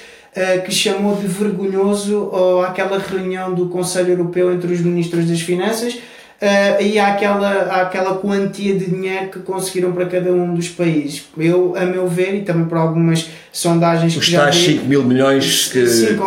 que 0.64 0.70
chamou 0.70 1.16
de 1.16 1.26
vergonhoso 1.26 2.24
uh, 2.24 2.60
aquela 2.62 2.98
reunião 2.98 3.54
do 3.54 3.68
Conselho 3.68 4.10
Europeu 4.10 4.52
entre 4.52 4.70
os 4.70 4.80
ministros 4.80 5.26
das 5.26 5.40
Finanças 5.40 5.94
uh, 5.94 6.82
e 6.82 6.98
àquela, 6.98 7.82
àquela 7.82 8.18
quantia 8.18 8.74
de 8.74 8.86
dinheiro 8.86 9.28
que 9.28 9.38
conseguiram 9.40 9.92
para 9.92 10.06
cada 10.06 10.30
um 10.30 10.54
dos 10.54 10.68
países. 10.68 11.24
Eu, 11.38 11.74
a 11.76 11.86
meu 11.86 12.06
ver, 12.06 12.34
e 12.34 12.42
também 12.42 12.66
por 12.66 12.76
algumas 12.76 13.28
sondagens 13.50 14.14
Os 14.16 14.24
que 14.26 14.32
já 14.32 14.52
5 14.52 14.84
mil 14.84 15.02
milhões 15.02 15.68
que, 15.68 15.86
sim, 15.86 16.18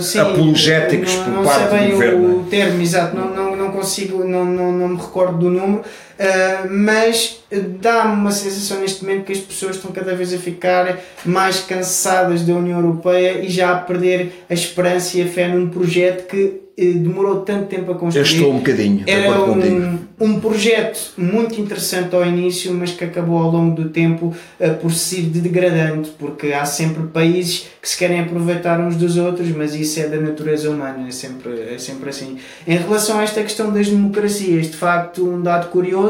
sim, 0.00 0.18
apologéticos 0.20 1.16
não, 1.16 1.24
por 1.24 1.32
não 1.32 1.44
parte 1.44 1.68
sei 1.68 1.78
bem 1.78 1.86
do 1.88 1.92
governo. 1.94 2.40
o 2.40 2.44
termo 2.44 2.80
exato, 2.80 3.16
não, 3.16 3.34
não, 3.34 3.56
não 3.56 3.72
consigo, 3.72 4.24
não, 4.24 4.44
não, 4.44 4.70
não 4.70 4.88
me 4.90 4.96
recordo 4.96 5.38
do 5.38 5.50
número, 5.50 5.82
Uh, 6.18 6.68
mas 6.70 7.42
dá-me 7.80 8.14
uma 8.14 8.32
sensação 8.32 8.80
neste 8.80 9.04
momento 9.04 9.24
que 9.24 9.32
as 9.32 9.38
pessoas 9.38 9.76
estão 9.76 9.92
cada 9.92 10.14
vez 10.14 10.32
a 10.32 10.38
ficar 10.38 10.98
mais 11.24 11.60
cansadas 11.60 12.42
da 12.42 12.54
União 12.54 12.80
Europeia 12.80 13.42
e 13.42 13.50
já 13.50 13.72
a 13.72 13.76
perder 13.76 14.44
a 14.48 14.54
esperança 14.54 15.18
e 15.18 15.22
a 15.22 15.26
fé 15.26 15.48
num 15.48 15.68
projeto 15.68 16.26
que 16.26 16.62
uh, 16.78 16.98
demorou 16.98 17.40
tanto 17.40 17.66
tempo 17.66 17.92
a 17.92 17.94
construir. 17.94 18.22
Eu 18.22 18.32
estou 18.32 18.52
um 18.52 18.58
bocadinho, 18.58 19.04
Era 19.06 19.42
um, 19.42 19.98
um 20.20 20.40
projeto 20.40 21.12
muito 21.16 21.60
interessante 21.60 22.14
ao 22.14 22.24
início, 22.24 22.72
mas 22.72 22.92
que 22.92 23.04
acabou 23.04 23.38
ao 23.38 23.50
longo 23.50 23.74
do 23.74 23.90
tempo 23.90 24.34
uh, 24.60 24.74
por 24.80 24.92
se 24.92 25.20
ir 25.20 25.22
degradando, 25.24 26.08
porque 26.18 26.52
há 26.52 26.64
sempre 26.64 27.04
países 27.04 27.66
que 27.80 27.88
se 27.88 27.96
querem 27.96 28.20
aproveitar 28.20 28.80
uns 28.80 28.96
dos 28.96 29.16
outros, 29.16 29.48
mas 29.50 29.74
isso 29.74 30.00
é 30.00 30.08
da 30.08 30.16
natureza 30.16 30.70
humana, 30.70 31.06
é 31.06 31.10
sempre, 31.10 31.74
é 31.74 31.78
sempre 31.78 32.10
assim. 32.10 32.38
Em 32.66 32.76
relação 32.76 33.18
a 33.18 33.22
esta 33.22 33.42
questão 33.42 33.72
das 33.72 33.88
democracias, 33.88 34.70
de 34.70 34.76
facto, 34.76 35.26
um 35.26 35.40
dado 35.40 35.68
curioso 35.70 36.05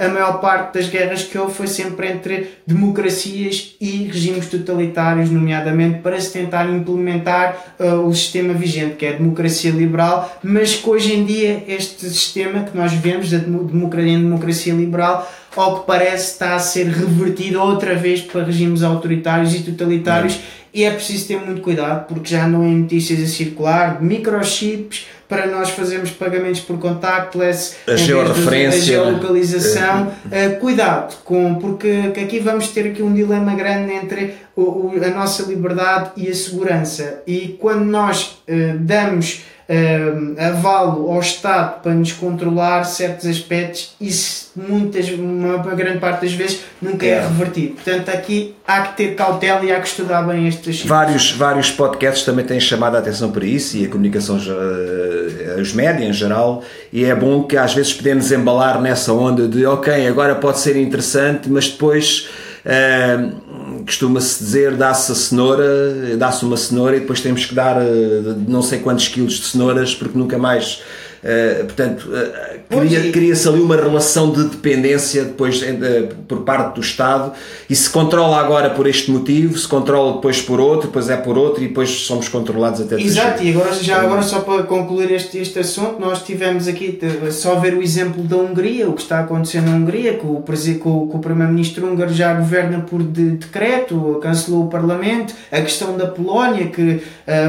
a 0.00 0.08
maior 0.08 0.40
parte 0.40 0.78
das 0.78 0.88
guerras 0.88 1.22
que 1.24 1.36
houve 1.36 1.52
foi 1.52 1.66
sempre 1.66 2.08
entre 2.08 2.54
democracias 2.66 3.76
e 3.78 4.04
regimes 4.04 4.46
totalitários, 4.46 5.30
nomeadamente 5.30 5.98
para 5.98 6.18
se 6.18 6.32
tentar 6.32 6.64
implementar 6.70 7.74
uh, 7.78 8.06
o 8.06 8.14
sistema 8.14 8.54
vigente, 8.54 8.96
que 8.96 9.04
é 9.04 9.10
a 9.10 9.18
democracia 9.18 9.70
liberal, 9.70 10.38
mas 10.42 10.74
que 10.74 10.88
hoje 10.88 11.14
em 11.14 11.24
dia 11.26 11.64
este 11.68 12.08
sistema 12.08 12.64
que 12.64 12.74
nós 12.74 12.94
vemos, 12.94 13.30
da 13.30 13.36
democracia 13.38 14.12
em 14.12 14.22
democracia 14.22 14.72
liberal, 14.72 15.30
ao 15.54 15.80
que 15.80 15.86
parece 15.86 16.32
está 16.32 16.54
a 16.54 16.58
ser 16.58 16.86
revertido 16.86 17.60
outra 17.60 17.94
vez 17.94 18.22
para 18.22 18.44
regimes 18.44 18.82
autoritários 18.82 19.54
e 19.54 19.60
totalitários. 19.60 20.40
E 20.72 20.84
é 20.84 20.90
preciso 20.92 21.26
ter 21.26 21.40
muito 21.40 21.60
cuidado 21.60 22.06
porque 22.06 22.30
já 22.30 22.46
não 22.46 22.62
há 22.62 22.68
notícias 22.68 23.20
a 23.20 23.26
circular, 23.26 24.00
microchips, 24.00 25.06
para 25.30 25.46
nós 25.46 25.70
fazermos 25.70 26.10
pagamentos 26.10 26.60
por 26.60 26.76
contactless, 26.78 27.76
a 27.86 27.94
georreferência, 27.94 29.00
a 29.00 29.04
geolocalização. 29.04 30.12
É. 30.28 30.48
Uh, 30.48 30.56
cuidado, 30.58 31.16
com, 31.24 31.54
porque 31.54 32.12
aqui 32.20 32.40
vamos 32.40 32.68
ter 32.68 32.88
aqui 32.88 33.00
um 33.00 33.14
dilema 33.14 33.54
grande 33.54 33.92
entre 33.92 34.34
o, 34.56 34.62
o, 34.62 34.92
a 35.02 35.08
nossa 35.10 35.44
liberdade 35.44 36.10
e 36.16 36.28
a 36.28 36.34
segurança. 36.34 37.22
E 37.26 37.56
quando 37.60 37.84
nós 37.84 38.42
uh, 38.48 38.76
damos 38.80 39.44
uh, 39.70 40.40
avalo 40.40 41.10
ao 41.12 41.20
Estado 41.20 41.80
para 41.82 41.94
nos 41.94 42.12
controlar 42.12 42.84
certos 42.84 43.26
aspectos, 43.26 43.94
isso 44.00 44.50
muitas, 44.56 45.08
uma, 45.10 45.56
uma 45.56 45.74
grande 45.74 45.98
parte 45.98 46.22
das 46.22 46.32
vezes 46.32 46.60
nunca 46.82 47.06
é. 47.06 47.10
é. 47.10 47.20
revertido. 47.20 47.74
Portanto, 47.74 48.08
aqui 48.08 48.54
há 48.66 48.82
que 48.82 48.96
ter 48.96 49.14
cautela 49.14 49.64
e 49.64 49.70
há 49.70 49.80
que 49.80 49.86
estudar 49.86 50.22
bem 50.22 50.48
estes 50.48 50.84
vários 50.84 51.32
Vários 51.32 51.70
podcasts 51.70 52.24
também 52.24 52.44
têm 52.44 52.58
chamado 52.58 52.96
a 52.96 52.98
atenção 52.98 53.30
para 53.30 53.44
isso 53.44 53.76
e 53.76 53.86
a 53.86 53.88
comunicação, 53.88 54.36
uh, 54.36 55.60
os 55.60 55.72
médias 55.72 56.10
em 56.10 56.12
geral, 56.12 56.64
e 56.92 57.04
é 57.04 57.14
bom 57.14 57.44
que 57.44 57.56
às 57.56 57.72
vezes 57.72 57.92
podemos 57.92 58.32
embalar 58.32 58.80
nessa 58.80 59.12
onda 59.12 59.46
de 59.46 59.64
ok, 59.64 60.06
agora 60.06 60.34
pode 60.34 60.58
ser 60.58 60.76
interessante, 60.76 61.48
mas 61.48 61.68
depois 61.68 62.28
Uh, 62.60 63.49
costuma-se 63.84 64.42
dizer 64.42 64.76
dá-se 64.76 65.12
a 65.12 65.14
cenoura, 65.14 66.16
dá-se 66.16 66.44
uma 66.44 66.56
cenoura 66.56 66.96
e 66.96 67.00
depois 67.00 67.20
temos 67.20 67.44
que 67.44 67.54
dar 67.54 67.76
uh, 67.76 68.44
não 68.48 68.62
sei 68.62 68.78
quantos 68.80 69.08
quilos 69.08 69.34
de 69.34 69.46
cenouras 69.46 69.94
porque 69.94 70.18
nunca 70.18 70.38
mais 70.38 70.82
Uh, 71.22 71.64
portanto, 71.66 72.08
uh, 72.08 72.80
cria, 72.80 73.12
cria-se 73.12 73.46
ali 73.46 73.60
uma 73.60 73.76
relação 73.76 74.32
de 74.32 74.44
dependência 74.44 75.24
depois 75.24 75.60
uh, 75.60 76.14
por 76.26 76.40
parte 76.42 76.76
do 76.76 76.80
Estado. 76.80 77.32
E 77.68 77.76
se 77.76 77.90
controla 77.90 78.38
agora 78.40 78.70
por 78.70 78.86
este 78.86 79.10
motivo, 79.10 79.58
se 79.58 79.68
controla 79.68 80.14
depois 80.14 80.40
por 80.40 80.58
outro, 80.58 80.86
depois 80.86 81.10
é 81.10 81.16
por 81.18 81.36
outro 81.36 81.62
e 81.62 81.68
depois 81.68 81.90
somos 81.90 82.26
controlados 82.28 82.80
até 82.80 82.98
Exato, 82.98 83.42
e 83.42 83.50
agora, 83.50 83.74
já 83.74 84.00
agora 84.00 84.22
só 84.22 84.40
para 84.40 84.62
concluir 84.62 85.10
este, 85.10 85.38
este 85.38 85.58
assunto, 85.58 86.00
nós 86.00 86.22
tivemos 86.22 86.66
aqui 86.66 86.98
só 87.30 87.56
ver 87.56 87.74
o 87.74 87.82
exemplo 87.82 88.22
da 88.22 88.36
Hungria, 88.36 88.88
o 88.88 88.94
que 88.94 89.02
está 89.02 89.20
acontecendo 89.20 89.70
na 89.70 89.76
Hungria, 89.76 90.14
que 90.14 90.26
o, 90.26 90.42
que 90.42 90.88
o, 90.88 91.10
o 91.12 91.18
Primeiro-Ministro 91.18 91.86
húngaro 91.86 92.12
já 92.14 92.32
governa 92.32 92.80
por 92.80 93.02
de, 93.02 93.32
decreto, 93.32 94.18
cancelou 94.22 94.64
o 94.64 94.68
Parlamento, 94.68 95.34
a 95.52 95.60
questão 95.60 95.96
da 95.98 96.06
Polónia, 96.06 96.66
que 96.68 97.02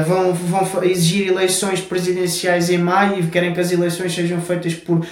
vão, 0.06 0.34
vão 0.34 0.84
exigir 0.84 1.28
eleições 1.28 1.80
presidenciais 1.80 2.68
em 2.68 2.78
maio 2.78 3.18
e 3.18 3.26
querem 3.26 3.54
que 3.54 3.61
as 3.62 3.72
eleições 3.72 4.14
sejam 4.14 4.40
feitas 4.40 4.74
por, 4.74 4.98
uh, 4.98 5.04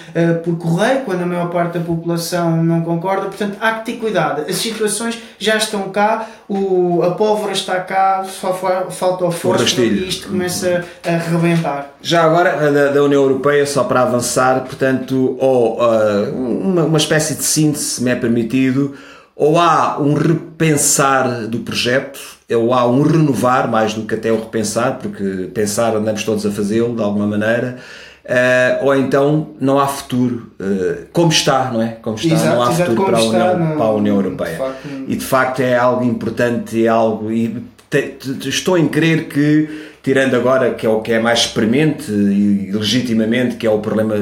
por 0.43 0.57
correio, 0.57 1.01
quando 1.01 1.21
a 1.21 1.25
maior 1.25 1.49
parte 1.49 1.79
da 1.79 1.83
população 1.83 2.63
não 2.63 2.81
concorda. 2.81 3.27
Portanto, 3.27 3.57
há 3.59 3.73
que 3.73 3.85
ter 3.85 3.97
cuidado. 3.97 4.45
As 4.47 4.55
situações 4.57 5.17
já 5.39 5.57
estão 5.57 5.89
cá, 5.89 6.27
o, 6.47 7.01
a 7.03 7.11
pólvora 7.11 7.53
está 7.53 7.79
cá, 7.79 8.23
só 8.25 8.53
falta 8.89 9.25
o 9.25 9.31
força 9.31 9.81
e 9.81 10.07
isto 10.07 10.27
começa 10.27 10.85
a 11.03 11.11
rebentar. 11.11 11.95
Já 12.01 12.23
agora, 12.23 12.71
da, 12.71 12.91
da, 12.91 13.03
União 13.03 13.23
Europeia, 13.23 13.65
só 13.65 13.83
para 13.83 14.01
avançar, 14.01 14.61
portanto, 14.61 15.35
ou 15.39 15.79
uh, 15.81 16.33
uma, 16.35 16.83
uma 16.83 16.97
espécie 16.97 17.35
de 17.35 17.43
síntese, 17.43 17.83
se 17.83 18.03
me 18.03 18.11
é 18.11 18.15
permitido, 18.15 18.93
ou 19.35 19.57
há 19.57 19.99
um 19.99 20.13
repensar 20.13 21.47
do 21.47 21.59
projeto, 21.59 22.19
ou 22.51 22.73
há 22.73 22.85
um 22.85 23.01
renovar, 23.01 23.69
mais 23.69 23.93
do 23.93 24.03
que 24.03 24.13
até 24.13 24.31
o 24.31 24.39
repensar, 24.39 24.99
porque 25.01 25.49
pensar 25.53 25.95
andamos 25.95 26.23
todos 26.23 26.45
a 26.45 26.51
fazê-lo 26.51 26.95
de 26.95 27.01
alguma 27.01 27.25
maneira, 27.25 27.77
Uh, 28.23 28.85
ou 28.85 28.95
então 28.95 29.49
não 29.59 29.79
há 29.79 29.87
futuro, 29.87 30.51
uh, 30.59 31.07
como 31.11 31.31
está, 31.31 31.71
não 31.71 31.81
é? 31.81 31.97
Como 32.01 32.15
está, 32.15 32.35
exato, 32.35 32.55
não 32.55 32.61
há 32.63 32.71
futuro 32.71 33.05
para 33.05 33.17
a, 33.17 33.23
União, 33.23 33.77
para 33.77 33.85
a 33.85 33.91
União 33.93 34.15
Europeia. 34.15 34.51
De 34.51 34.57
facto, 34.57 34.87
e 35.07 35.15
de 35.15 35.25
facto 35.25 35.59
é 35.61 35.75
algo 35.75 36.03
importante, 36.03 36.85
é 36.85 36.87
algo. 36.87 37.31
E 37.31 37.63
te, 37.89 38.01
te, 38.19 38.47
estou 38.47 38.77
em 38.77 38.87
crer 38.87 39.27
que 39.27 39.89
tirando 40.03 40.35
agora 40.35 40.73
que 40.73 40.85
é 40.85 40.89
o 40.89 41.01
que 41.01 41.13
é 41.13 41.19
mais 41.19 41.39
experimente 41.39 42.11
e 42.11 42.71
legitimamente 42.71 43.55
que 43.55 43.67
é 43.67 43.69
o 43.69 43.79
problema 43.79 44.15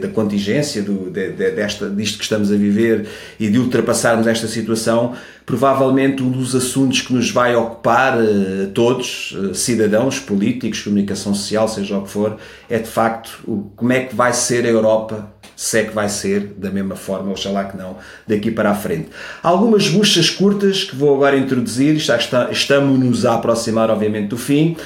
da 0.00 0.08
contingência 0.08 0.82
do, 0.82 1.10
de, 1.10 1.32
de, 1.32 1.50
desta, 1.50 1.88
disto 1.90 2.18
que 2.18 2.24
estamos 2.24 2.52
a 2.52 2.56
viver 2.56 3.06
e 3.38 3.48
de 3.48 3.58
ultrapassarmos 3.58 4.26
esta 4.26 4.46
situação, 4.46 5.14
provavelmente 5.50 6.22
um 6.22 6.30
dos 6.30 6.54
assuntos 6.54 7.00
que 7.00 7.12
nos 7.12 7.28
vai 7.32 7.56
ocupar 7.56 8.16
uh, 8.16 8.68
todos, 8.72 9.32
uh, 9.32 9.52
cidadãos, 9.52 10.20
políticos, 10.20 10.80
comunicação 10.80 11.34
social, 11.34 11.66
seja 11.66 11.98
o 11.98 12.02
que 12.02 12.08
for, 12.08 12.36
é 12.68 12.78
de 12.78 12.86
facto 12.86 13.40
o, 13.44 13.68
como 13.74 13.92
é 13.92 14.04
que 14.04 14.14
vai 14.14 14.32
ser 14.32 14.64
a 14.64 14.68
Europa 14.68 15.28
se 15.56 15.80
é 15.80 15.82
que 15.82 15.92
vai 15.92 16.08
ser 16.08 16.54
da 16.56 16.70
mesma 16.70 16.94
forma, 16.94 17.32
oxalá 17.32 17.64
que 17.64 17.76
não, 17.76 17.96
daqui 18.28 18.52
para 18.52 18.70
a 18.70 18.74
frente. 18.76 19.08
Algumas 19.42 19.88
buchas 19.88 20.30
curtas 20.30 20.84
que 20.84 20.94
vou 20.94 21.16
agora 21.16 21.36
introduzir, 21.36 21.96
já 21.98 22.16
está, 22.16 22.48
estamos-nos 22.52 23.26
a 23.26 23.34
aproximar, 23.34 23.90
obviamente, 23.90 24.28
do 24.28 24.38
fim. 24.38 24.76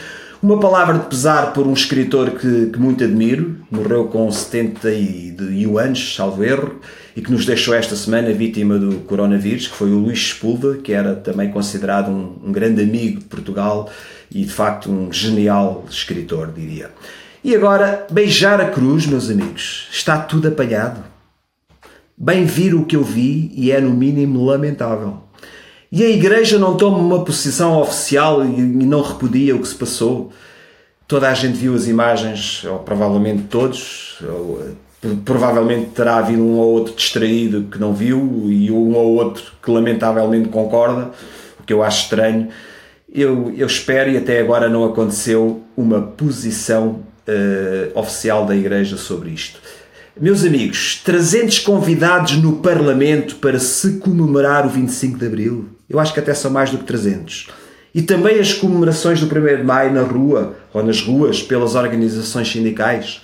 Uma 0.42 0.58
palavra 0.58 0.98
de 0.98 1.06
pesar 1.06 1.52
por 1.52 1.66
um 1.66 1.74
escritor 1.74 2.30
que, 2.30 2.70
que 2.72 2.78
muito 2.78 3.04
admiro, 3.04 3.56
morreu 3.70 4.06
com 4.06 4.32
71 4.32 5.78
anos, 5.78 6.16
salvo 6.16 6.42
erro, 6.42 6.80
e 7.16 7.22
que 7.22 7.30
nos 7.30 7.46
deixou 7.46 7.74
esta 7.74 7.94
semana 7.94 8.32
vítima 8.32 8.78
do 8.78 9.00
coronavírus, 9.00 9.68
que 9.68 9.76
foi 9.76 9.90
o 9.92 9.98
Luís 9.98 10.30
Sepulva, 10.30 10.76
que 10.76 10.92
era 10.92 11.14
também 11.14 11.50
considerado 11.50 12.10
um, 12.10 12.48
um 12.48 12.52
grande 12.52 12.82
amigo 12.82 13.20
de 13.20 13.26
Portugal 13.26 13.90
e 14.30 14.44
de 14.44 14.52
facto 14.52 14.90
um 14.90 15.12
genial 15.12 15.84
escritor, 15.88 16.50
diria. 16.52 16.90
E 17.42 17.54
agora, 17.54 18.06
beijar 18.10 18.60
a 18.60 18.70
cruz, 18.70 19.06
meus 19.06 19.30
amigos. 19.30 19.86
Está 19.92 20.18
tudo 20.18 20.48
apalhado. 20.48 21.04
Bem 22.16 22.44
vir 22.44 22.74
o 22.74 22.84
que 22.84 22.96
eu 22.96 23.04
vi 23.04 23.52
e 23.54 23.70
é 23.70 23.80
no 23.80 23.90
mínimo 23.90 24.44
lamentável. 24.44 25.24
E 25.92 26.02
a 26.02 26.08
Igreja 26.08 26.58
não 26.58 26.76
toma 26.76 26.98
uma 26.98 27.24
posição 27.24 27.80
oficial 27.80 28.44
e 28.44 28.48
não 28.48 29.02
repudia 29.02 29.54
o 29.54 29.60
que 29.60 29.68
se 29.68 29.74
passou. 29.74 30.32
Toda 31.06 31.28
a 31.28 31.34
gente 31.34 31.56
viu 31.56 31.74
as 31.74 31.86
imagens, 31.86 32.64
ou 32.64 32.78
provavelmente 32.78 33.42
todos, 33.42 34.16
ou, 34.22 34.60
provavelmente 35.24 35.90
terá 35.90 36.16
havido 36.16 36.42
um 36.42 36.58
ou 36.58 36.72
outro 36.72 36.94
distraído 36.94 37.64
que 37.70 37.78
não 37.78 37.94
viu 37.94 38.46
e 38.48 38.70
um 38.70 38.94
ou 38.94 39.14
outro 39.14 39.44
que 39.62 39.70
lamentavelmente 39.70 40.48
concorda, 40.48 41.10
o 41.60 41.62
que 41.64 41.72
eu 41.72 41.82
acho 41.82 42.04
estranho. 42.04 42.48
Eu, 43.12 43.52
eu 43.56 43.66
espero, 43.66 44.10
e 44.10 44.16
até 44.16 44.40
agora 44.40 44.68
não 44.68 44.84
aconteceu, 44.84 45.62
uma 45.76 46.00
posição 46.00 47.02
uh, 47.28 47.98
oficial 47.98 48.44
da 48.44 48.56
Igreja 48.56 48.96
sobre 48.96 49.30
isto. 49.30 49.60
Meus 50.20 50.44
amigos, 50.44 51.00
300 51.04 51.58
convidados 51.60 52.36
no 52.36 52.58
Parlamento 52.58 53.36
para 53.36 53.58
se 53.58 53.98
comemorar 53.98 54.64
o 54.64 54.68
25 54.68 55.18
de 55.18 55.26
Abril. 55.26 55.68
Eu 55.90 55.98
acho 55.98 56.14
que 56.14 56.20
até 56.20 56.32
são 56.32 56.52
mais 56.52 56.70
do 56.70 56.78
que 56.78 56.84
300. 56.84 57.48
E 57.92 58.00
também 58.00 58.38
as 58.38 58.52
comemorações 58.52 59.20
do 59.20 59.26
1 59.26 59.56
de 59.56 59.62
Maio 59.64 59.92
na 59.92 60.02
rua 60.02 60.56
ou 60.72 60.84
nas 60.84 61.00
ruas 61.00 61.42
pelas 61.42 61.74
organizações 61.74 62.48
sindicais. 62.48 63.22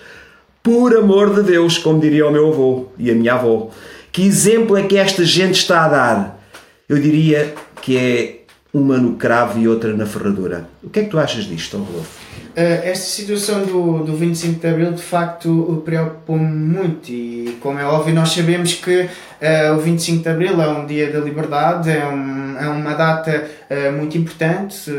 Por 0.62 0.96
amor 0.96 1.34
de 1.34 1.42
Deus, 1.42 1.78
como 1.78 2.00
diria 2.00 2.26
o 2.26 2.30
meu 2.30 2.48
avô 2.48 2.86
e 2.98 3.10
a 3.10 3.14
minha 3.14 3.34
avó. 3.34 3.70
Que 4.12 4.26
exemplo 4.26 4.76
é 4.76 4.82
que 4.82 4.96
esta 4.96 5.24
gente 5.24 5.54
está 5.54 5.84
a 5.84 5.88
dar? 5.88 6.40
Eu 6.88 6.98
diria 6.98 7.54
que 7.80 7.96
é 7.96 8.40
uma 8.72 8.98
no 8.98 9.14
cravo 9.14 9.58
e 9.58 9.66
outra 9.66 9.92
na 9.94 10.06
ferradura. 10.06 10.68
O 10.82 10.90
que 10.90 11.00
é 11.00 11.04
que 11.04 11.10
tu 11.10 11.18
achas 11.18 11.44
disto, 11.44 11.78
Rodolfo? 11.78 12.20
Uh, 12.50 12.82
esta 12.82 13.06
situação 13.06 13.64
do, 13.64 14.04
do 14.04 14.16
25 14.16 14.60
de 14.60 14.66
Abril 14.66 14.92
de 14.92 15.02
facto 15.02 15.82
preocupa-me 15.84 16.48
muito 16.48 17.08
e 17.08 17.56
como 17.60 17.78
é 17.78 17.84
óbvio 17.84 18.12
nós 18.12 18.30
sabemos 18.30 18.74
que 18.74 19.02
uh, 19.02 19.74
o 19.76 19.78
25 19.78 20.22
de 20.22 20.28
Abril 20.28 20.60
é 20.60 20.68
um 20.68 20.84
dia 20.84 21.12
da 21.12 21.20
liberdade, 21.20 21.90
é, 21.90 22.04
um, 22.06 22.39
é 22.58 22.68
uma 22.68 22.94
data 22.94 23.48
uh, 23.70 23.92
muito 23.92 24.16
importante, 24.16 24.90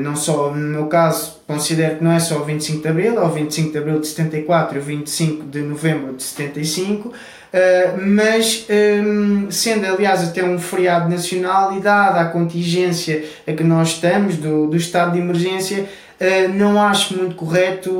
não 0.00 0.16
só 0.16 0.50
no 0.50 0.56
meu 0.56 0.86
caso 0.86 1.38
considero 1.46 1.96
que 1.96 2.04
não 2.04 2.12
é 2.12 2.18
só 2.18 2.38
o 2.38 2.44
25 2.44 2.82
de 2.82 2.88
Abril, 2.88 3.18
é 3.18 3.24
o 3.24 3.28
25 3.28 3.72
de 3.72 3.78
Abril 3.78 4.00
de 4.00 4.06
74 4.06 4.76
e 4.76 4.78
o 4.80 4.82
25 4.82 5.46
de 5.46 5.60
Novembro 5.60 6.14
de 6.14 6.22
75 6.22 7.12
Uh, 7.48 7.98
mas 8.06 8.66
um, 8.68 9.50
sendo 9.50 9.86
aliás 9.86 10.22
até 10.22 10.44
um 10.44 10.58
feriado 10.58 11.08
nacional 11.08 11.74
e 11.78 11.80
dada 11.80 12.20
a 12.20 12.26
contingência 12.26 13.24
a 13.46 13.52
que 13.52 13.64
nós 13.64 13.88
estamos 13.88 14.36
do, 14.36 14.66
do 14.66 14.76
estado 14.76 15.12
de 15.12 15.18
emergência, 15.18 15.88
uh, 16.20 16.48
não 16.54 16.80
acho 16.80 17.16
muito 17.16 17.34
correto 17.34 17.90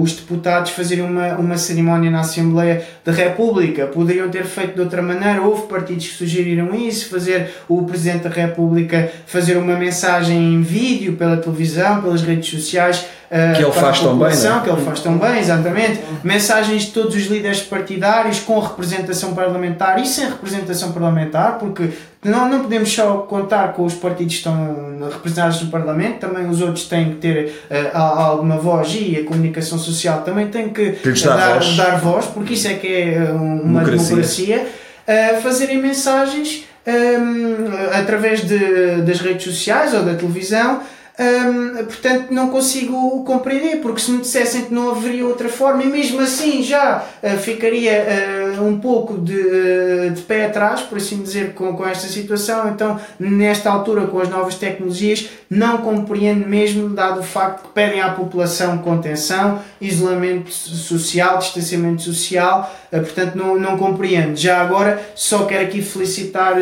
os 0.00 0.14
deputados 0.14 0.72
fazerem 0.72 1.04
uma, 1.04 1.34
uma 1.34 1.56
cerimónia 1.56 2.10
na 2.10 2.20
Assembleia 2.20 2.84
da 3.04 3.12
República. 3.12 3.86
Poderiam 3.86 4.28
ter 4.28 4.44
feito 4.44 4.74
de 4.74 4.80
outra 4.80 5.02
maneira, 5.02 5.42
houve 5.42 5.66
partidos 5.66 6.08
que 6.08 6.14
sugeriram 6.14 6.74
isso, 6.74 7.08
fazer 7.08 7.50
o 7.68 7.82
Presidente 7.82 8.24
da 8.24 8.30
República 8.30 9.10
fazer 9.26 9.56
uma 9.56 9.76
mensagem 9.76 10.54
em 10.54 10.62
vídeo 10.62 11.14
pela 11.14 11.36
televisão, 11.36 12.02
pelas 12.02 12.22
redes 12.22 12.50
sociais 12.50 13.06
Uh, 13.30 13.56
que 13.56 13.62
ele 13.62 13.70
faz 13.70 14.00
tão 14.00 14.18
bem, 14.18 14.28
é? 14.28 14.60
que 14.60 14.70
ele 14.70 14.84
faz 14.84 15.00
tão 15.00 15.16
bem, 15.16 15.38
exatamente. 15.38 16.00
Mensagens 16.24 16.82
de 16.82 16.90
todos 16.90 17.14
os 17.14 17.26
líderes 17.26 17.60
partidários 17.60 18.40
com 18.40 18.58
representação 18.58 19.34
parlamentar 19.34 20.00
e 20.00 20.06
sem 20.06 20.28
representação 20.28 20.90
parlamentar, 20.90 21.56
porque 21.56 21.90
não, 22.24 22.48
não 22.48 22.60
podemos 22.60 22.92
só 22.92 23.18
contar 23.18 23.72
com 23.74 23.84
os 23.84 23.94
partidos 23.94 24.34
que 24.34 24.38
estão 24.38 24.98
representados 25.12 25.62
no 25.62 25.70
Parlamento, 25.70 26.18
também 26.18 26.48
os 26.50 26.60
outros 26.60 26.86
têm 26.86 27.10
que 27.10 27.16
ter 27.18 27.54
uh, 27.70 27.96
alguma 27.96 28.56
voz 28.58 28.92
e 29.00 29.16
a 29.18 29.24
comunicação 29.24 29.78
social 29.78 30.22
também 30.22 30.48
tem 30.48 30.70
que 30.70 30.96
dar, 31.24 31.36
dar, 31.36 31.52
voz. 31.54 31.76
dar, 31.76 32.00
voz. 32.00 32.26
porque 32.26 32.54
isso 32.54 32.66
é 32.66 32.74
que 32.74 32.88
é 32.88 33.30
uma 33.30 33.84
democracia. 33.84 34.06
democracia. 34.08 34.66
Uh, 35.06 35.40
fazerem 35.40 35.78
mensagens 35.78 36.64
um, 36.86 37.96
através 37.96 38.44
de, 38.44 39.02
das 39.02 39.20
redes 39.20 39.44
sociais 39.44 39.94
ou 39.94 40.02
da 40.02 40.14
televisão 40.14 40.80
Hum, 41.20 41.84
portanto, 41.84 42.30
não 42.30 42.48
consigo 42.48 43.22
compreender, 43.24 43.82
porque 43.82 44.00
se 44.00 44.10
me 44.10 44.22
dissessem 44.22 44.64
que 44.64 44.72
não 44.72 44.90
haveria 44.90 45.26
outra 45.26 45.50
forma, 45.50 45.82
e 45.82 45.86
mesmo 45.86 46.18
assim 46.18 46.62
já 46.62 47.04
uh, 47.22 47.36
ficaria 47.36 48.56
uh, 48.58 48.64
um 48.64 48.80
pouco 48.80 49.18
de, 49.18 49.36
uh, 49.36 50.10
de 50.12 50.22
pé 50.22 50.46
atrás, 50.46 50.80
por 50.80 50.96
assim 50.96 51.22
dizer, 51.22 51.52
com, 51.52 51.76
com 51.76 51.86
esta 51.86 52.08
situação. 52.08 52.70
Então, 52.70 52.98
nesta 53.18 53.68
altura, 53.68 54.06
com 54.06 54.18
as 54.18 54.30
novas 54.30 54.54
tecnologias, 54.54 55.28
não 55.50 55.78
compreendo 55.82 56.48
mesmo, 56.48 56.88
dado 56.88 57.20
o 57.20 57.22
facto 57.22 57.64
que 57.64 57.74
pedem 57.74 58.00
à 58.00 58.12
população 58.12 58.78
contenção, 58.78 59.60
isolamento 59.78 60.50
social, 60.50 61.36
distanciamento 61.36 62.00
social, 62.00 62.72
portanto, 62.98 63.36
não, 63.36 63.58
não 63.58 63.76
compreendo. 63.76 64.36
Já 64.36 64.60
agora, 64.60 65.00
só 65.14 65.44
quero 65.44 65.64
aqui 65.64 65.80
felicitar 65.80 66.54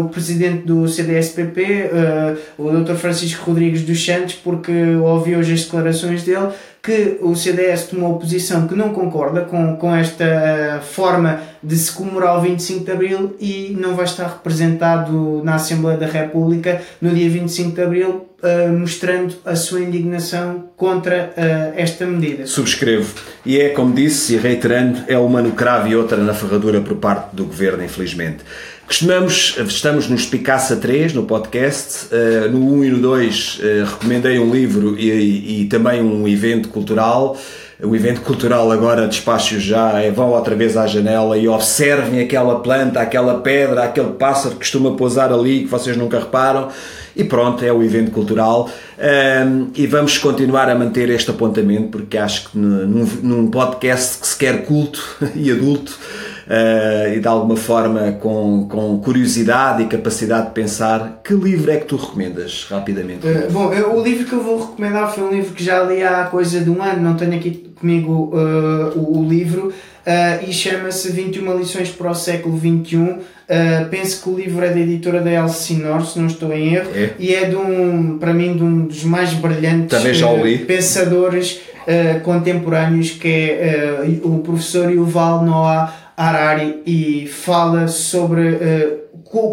o 0.00 0.08
presidente 0.08 0.64
do 0.64 0.88
CDSPP, 0.88 1.90
o 2.56 2.70
Dr. 2.70 2.94
Francisco 2.94 3.44
Rodrigues 3.44 3.82
dos 3.82 4.04
Santos, 4.04 4.34
porque 4.34 4.72
ouvi 4.96 5.36
hoje 5.36 5.52
as 5.52 5.64
declarações 5.64 6.22
dele, 6.22 6.48
que 6.84 7.16
o 7.22 7.34
CDS 7.34 7.84
tomou 7.84 8.18
posição 8.18 8.68
que 8.68 8.74
não 8.74 8.90
concorda 8.90 9.40
com, 9.40 9.74
com 9.76 9.96
esta 9.96 10.82
forma 10.82 11.40
de 11.62 11.74
se 11.76 11.90
comemorar 11.90 12.36
o 12.36 12.42
25 12.42 12.84
de 12.84 12.92
Abril 12.92 13.36
e 13.40 13.74
não 13.80 13.94
vai 13.94 14.04
estar 14.04 14.26
representado 14.28 15.40
na 15.42 15.54
Assembleia 15.54 15.96
da 15.96 16.06
República 16.06 16.82
no 17.00 17.14
dia 17.14 17.30
25 17.30 17.74
de 17.74 17.82
Abril, 17.82 18.26
uh, 18.42 18.70
mostrando 18.78 19.34
a 19.46 19.56
sua 19.56 19.80
indignação 19.80 20.64
contra 20.76 21.32
uh, 21.34 21.72
esta 21.74 22.04
medida. 22.04 22.46
Subscrevo. 22.46 23.14
E 23.46 23.58
é, 23.58 23.70
como 23.70 23.94
disse, 23.94 24.34
e 24.34 24.36
reiterando, 24.36 25.04
é 25.08 25.16
uma 25.16 25.40
no 25.40 25.52
cravo 25.52 25.88
e 25.88 25.96
outra 25.96 26.18
na 26.18 26.34
ferradura 26.34 26.82
por 26.82 26.96
parte 26.96 27.34
do 27.34 27.46
Governo, 27.46 27.82
infelizmente. 27.82 28.44
Costumamos, 28.86 29.56
estamos 29.66 30.08
no 30.08 30.14
Espicaça 30.14 30.76
3, 30.76 31.14
no 31.14 31.22
podcast, 31.22 32.14
uh, 32.14 32.50
no 32.50 32.74
1 32.74 32.84
e 32.84 32.90
no 32.90 32.98
2 32.98 33.58
uh, 33.58 33.84
recomendei 33.92 34.38
um 34.38 34.52
livro 34.52 34.94
e, 34.98 35.62
e, 35.62 35.64
também 35.66 36.02
um 36.02 36.28
evento 36.28 36.68
cultural. 36.68 37.36
O 37.82 37.96
evento 37.96 38.20
cultural 38.20 38.70
agora 38.70 39.08
despacho 39.08 39.58
já 39.58 40.00
é 40.00 40.10
vão 40.10 40.30
outra 40.30 40.54
vez 40.54 40.76
à 40.76 40.86
janela 40.86 41.36
e 41.36 41.48
observem 41.48 42.20
aquela 42.20 42.60
planta, 42.60 43.00
aquela 43.00 43.40
pedra, 43.40 43.84
aquele 43.84 44.12
pássaro 44.12 44.54
que 44.54 44.60
costuma 44.60 44.92
pousar 44.92 45.32
ali 45.32 45.60
que 45.60 45.68
vocês 45.68 45.96
nunca 45.96 46.18
reparam. 46.18 46.68
E 47.16 47.24
pronto, 47.24 47.64
é 47.64 47.72
o 47.72 47.82
evento 47.82 48.10
cultural. 48.10 48.68
Um, 48.98 49.70
e 49.74 49.86
vamos 49.86 50.18
continuar 50.18 50.68
a 50.68 50.74
manter 50.74 51.08
este 51.08 51.30
apontamento 51.30 51.88
porque 51.88 52.18
acho 52.18 52.50
que 52.50 52.58
num, 52.58 53.08
num 53.22 53.50
podcast 53.50 54.18
que 54.18 54.26
se 54.26 54.36
quer 54.36 54.64
culto 54.64 55.02
e 55.34 55.50
adulto 55.50 55.98
uh, 56.46 57.14
e 57.14 57.20
de 57.20 57.28
alguma 57.28 57.56
forma 57.56 58.12
com, 58.12 58.66
com 58.68 58.98
curiosidade 58.98 59.82
e 59.82 59.86
capacidade 59.86 60.48
de 60.48 60.52
pensar, 60.52 61.20
que 61.24 61.34
livro 61.34 61.70
é 61.70 61.76
que 61.76 61.86
tu 61.86 61.96
recomendas 61.96 62.66
rapidamente? 62.70 63.26
Uh, 63.26 63.50
bom, 63.50 63.72
eu, 63.72 63.96
o 63.96 64.02
livro 64.02 64.26
que 64.26 64.32
eu 64.32 64.42
vou 64.42 64.70
recomendar 64.70 65.12
foi 65.12 65.24
um 65.24 65.30
livro 65.30 65.54
que 65.54 65.62
já 65.62 65.82
li 65.82 66.02
há 66.02 66.24
coisa 66.24 66.60
de 66.60 66.70
um 66.70 66.82
ano, 66.82 67.02
não 67.02 67.16
tenho 67.16 67.34
aqui 67.34 67.72
comigo 67.78 68.32
uh, 68.32 68.98
o, 68.98 69.20
o, 69.20 69.28
livro, 69.28 69.72
e 70.46 70.52
chama-se 70.52 71.10
21 71.10 71.56
lições 71.56 71.88
para 71.88 72.10
o 72.10 72.14
século 72.14 72.58
XXI. 72.58 73.16
Uh, 73.44 73.88
penso 73.90 74.22
que 74.22 74.28
o 74.30 74.36
livro 74.36 74.64
é 74.64 74.70
da 74.70 74.80
editora 74.80 75.20
da 75.20 75.30
Elsinore, 75.30 76.06
se 76.06 76.18
não 76.18 76.26
estou 76.26 76.50
em 76.52 76.74
erro, 76.74 76.90
é. 76.94 77.10
e 77.18 77.34
é 77.34 77.44
de 77.44 77.56
um, 77.56 78.16
para 78.18 78.32
mim, 78.32 78.56
de 78.56 78.62
um 78.62 78.86
dos 78.86 79.04
mais 79.04 79.34
brilhantes 79.34 79.98
uh, 79.98 80.64
pensadores 80.66 81.60
uh, 81.86 82.20
contemporâneos, 82.20 83.10
que 83.10 83.28
é 83.28 84.20
o 84.22 84.38
professor 84.38 84.90
Yuval 84.90 85.44
Noah 85.44 86.03
Harari 86.16 86.82
e 86.86 87.26
fala 87.26 87.88
sobre 87.88 88.50
uh, 88.50 89.04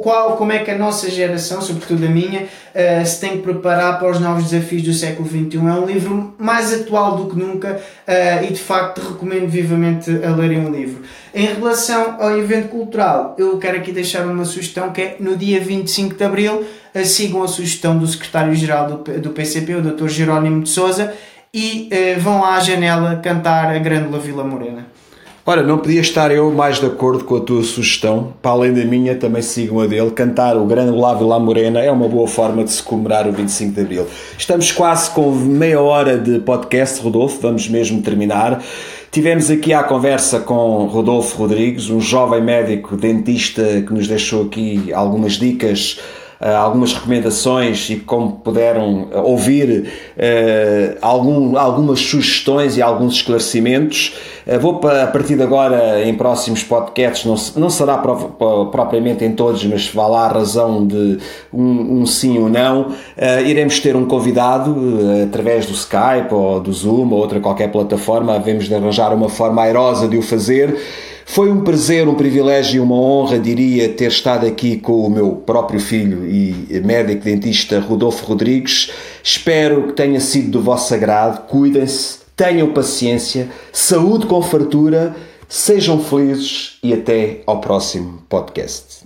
qual, 0.01 0.37
como 0.37 0.51
é 0.51 0.59
que 0.59 0.69
a 0.69 0.77
nossa 0.77 1.09
geração, 1.09 1.59
sobretudo 1.59 2.05
a 2.05 2.09
minha, 2.09 2.43
uh, 2.43 3.05
se 3.05 3.19
tem 3.19 3.31
que 3.31 3.37
preparar 3.39 3.97
para 3.97 4.11
os 4.11 4.19
novos 4.19 4.51
desafios 4.51 4.83
do 4.83 4.93
século 4.93 5.27
XXI. 5.27 5.57
É 5.57 5.59
um 5.59 5.85
livro 5.85 6.35
mais 6.37 6.71
atual 6.71 7.17
do 7.17 7.29
que 7.33 7.39
nunca 7.39 7.79
uh, 8.07 8.45
e 8.45 8.53
de 8.53 8.59
facto 8.59 9.01
recomendo 9.01 9.47
vivamente 9.47 10.11
a 10.23 10.35
lerem 10.35 10.63
o 10.63 10.69
livro. 10.69 11.01
Em 11.33 11.47
relação 11.47 12.17
ao 12.19 12.37
evento 12.37 12.69
cultural, 12.69 13.35
eu 13.39 13.57
quero 13.57 13.77
aqui 13.77 13.91
deixar 13.91 14.25
uma 14.27 14.45
sugestão 14.45 14.91
que 14.91 15.01
é 15.01 15.15
no 15.19 15.35
dia 15.35 15.59
25 15.59 16.15
de 16.15 16.23
Abril, 16.23 16.63
sigam 17.05 17.41
a 17.41 17.47
sugestão 17.47 17.97
do 17.97 18.05
secretário-geral 18.05 18.87
do, 18.87 19.19
do 19.19 19.29
PCP, 19.31 19.75
o 19.75 19.81
Dr. 19.81 20.09
Jerónimo 20.09 20.61
de 20.61 20.69
Souza, 20.69 21.13
e 21.53 21.89
vão 22.19 22.45
à 22.45 22.59
janela 22.59 23.15
cantar 23.23 23.73
a 23.73 23.79
Grândola 23.79 24.19
Vila 24.19 24.43
Morena. 24.43 24.87
Ora, 25.43 25.63
não 25.63 25.79
podia 25.79 26.01
estar 26.01 26.29
eu 26.31 26.51
mais 26.51 26.79
de 26.79 26.85
acordo 26.85 27.23
com 27.23 27.35
a 27.35 27.39
tua 27.39 27.63
sugestão. 27.63 28.31
Para 28.43 28.51
além 28.51 28.73
da 28.73 28.85
minha, 28.85 29.15
também 29.15 29.41
sigam 29.41 29.79
a 29.79 29.87
dele. 29.87 30.11
Cantar 30.11 30.55
o 30.55 30.65
Grande 30.65 30.91
Olavo 30.91 31.27
La 31.27 31.39
Morena 31.39 31.79
é 31.79 31.91
uma 31.91 32.07
boa 32.07 32.27
forma 32.27 32.63
de 32.63 32.71
se 32.71 32.83
comemorar 32.83 33.27
o 33.27 33.31
25 33.31 33.73
de 33.73 33.81
Abril. 33.81 34.07
Estamos 34.37 34.71
quase 34.71 35.09
com 35.09 35.31
meia 35.31 35.81
hora 35.81 36.15
de 36.15 36.37
podcast, 36.39 37.01
Rodolfo. 37.01 37.39
Vamos 37.41 37.67
mesmo 37.67 38.03
terminar. 38.03 38.61
Tivemos 39.09 39.49
aqui 39.49 39.73
a 39.73 39.81
conversa 39.81 40.41
com 40.41 40.85
Rodolfo 40.85 41.35
Rodrigues, 41.39 41.89
um 41.89 41.99
jovem 41.99 42.41
médico 42.41 42.95
dentista 42.95 43.63
que 43.81 43.91
nos 43.91 44.07
deixou 44.07 44.43
aqui 44.43 44.93
algumas 44.93 45.33
dicas 45.33 45.99
algumas 46.49 46.93
recomendações 46.93 47.89
e 47.89 47.97
como 47.97 48.31
puderam 48.31 49.07
eh, 49.11 49.19
ouvir 49.19 49.91
uh, 50.17 50.97
algum, 50.99 51.55
algumas 51.55 51.99
sugestões 51.99 52.77
e 52.77 52.81
alguns 52.81 53.15
esclarecimentos. 53.15 54.15
Vou 54.59 54.81
a 54.87 55.05
partir 55.05 55.35
de 55.35 55.43
agora 55.43 56.03
em 56.03 56.15
próximos 56.15 56.63
podcasts, 56.63 57.25
não, 57.25 57.61
não 57.61 57.69
será 57.69 57.99
pro, 57.99 58.67
propriamente 58.71 59.23
em 59.23 59.33
todos, 59.33 59.63
mas 59.65 59.87
vá 59.89 60.07
lá 60.07 60.25
a 60.25 60.29
razão 60.29 60.85
de 60.85 61.19
um, 61.53 62.01
um 62.01 62.05
sim 62.07 62.39
ou 62.39 62.49
não. 62.49 62.87
iremos 63.45 63.79
ter 63.79 63.95
um 63.95 64.05
convidado 64.05 64.75
através 65.23 65.67
do 65.67 65.73
Skype 65.73 66.33
ou 66.33 66.59
do 66.59 66.73
Zoom 66.73 67.11
ou 67.11 67.19
outra 67.19 67.39
qualquer 67.39 67.71
plataforma, 67.71 68.33
havemos 68.33 68.67
de 68.67 68.73
arranjar 68.73 69.13
uma 69.13 69.29
forma 69.29 69.61
airosa 69.61 70.07
de 70.07 70.17
o 70.17 70.23
fazer. 70.23 70.75
Foi 71.33 71.49
um 71.49 71.61
prazer, 71.61 72.09
um 72.09 72.13
privilégio 72.13 72.75
e 72.75 72.79
uma 72.81 72.93
honra, 72.93 73.39
diria, 73.39 73.87
ter 73.87 74.09
estado 74.09 74.45
aqui 74.45 74.75
com 74.75 75.07
o 75.07 75.09
meu 75.09 75.31
próprio 75.31 75.79
filho 75.79 76.29
e 76.29 76.81
médico 76.83 77.23
dentista 77.23 77.79
Rodolfo 77.79 78.25
Rodrigues. 78.25 78.91
Espero 79.23 79.87
que 79.87 79.93
tenha 79.93 80.19
sido 80.19 80.51
do 80.51 80.61
vosso 80.61 80.93
agrado. 80.93 81.47
Cuidem-se, 81.47 82.17
tenham 82.35 82.73
paciência, 82.73 83.47
saúde 83.71 84.25
com 84.25 84.41
fartura, 84.41 85.15
sejam 85.47 86.03
felizes 86.03 86.77
e 86.83 86.91
até 86.91 87.39
ao 87.47 87.61
próximo 87.61 88.21
podcast. 88.27 89.00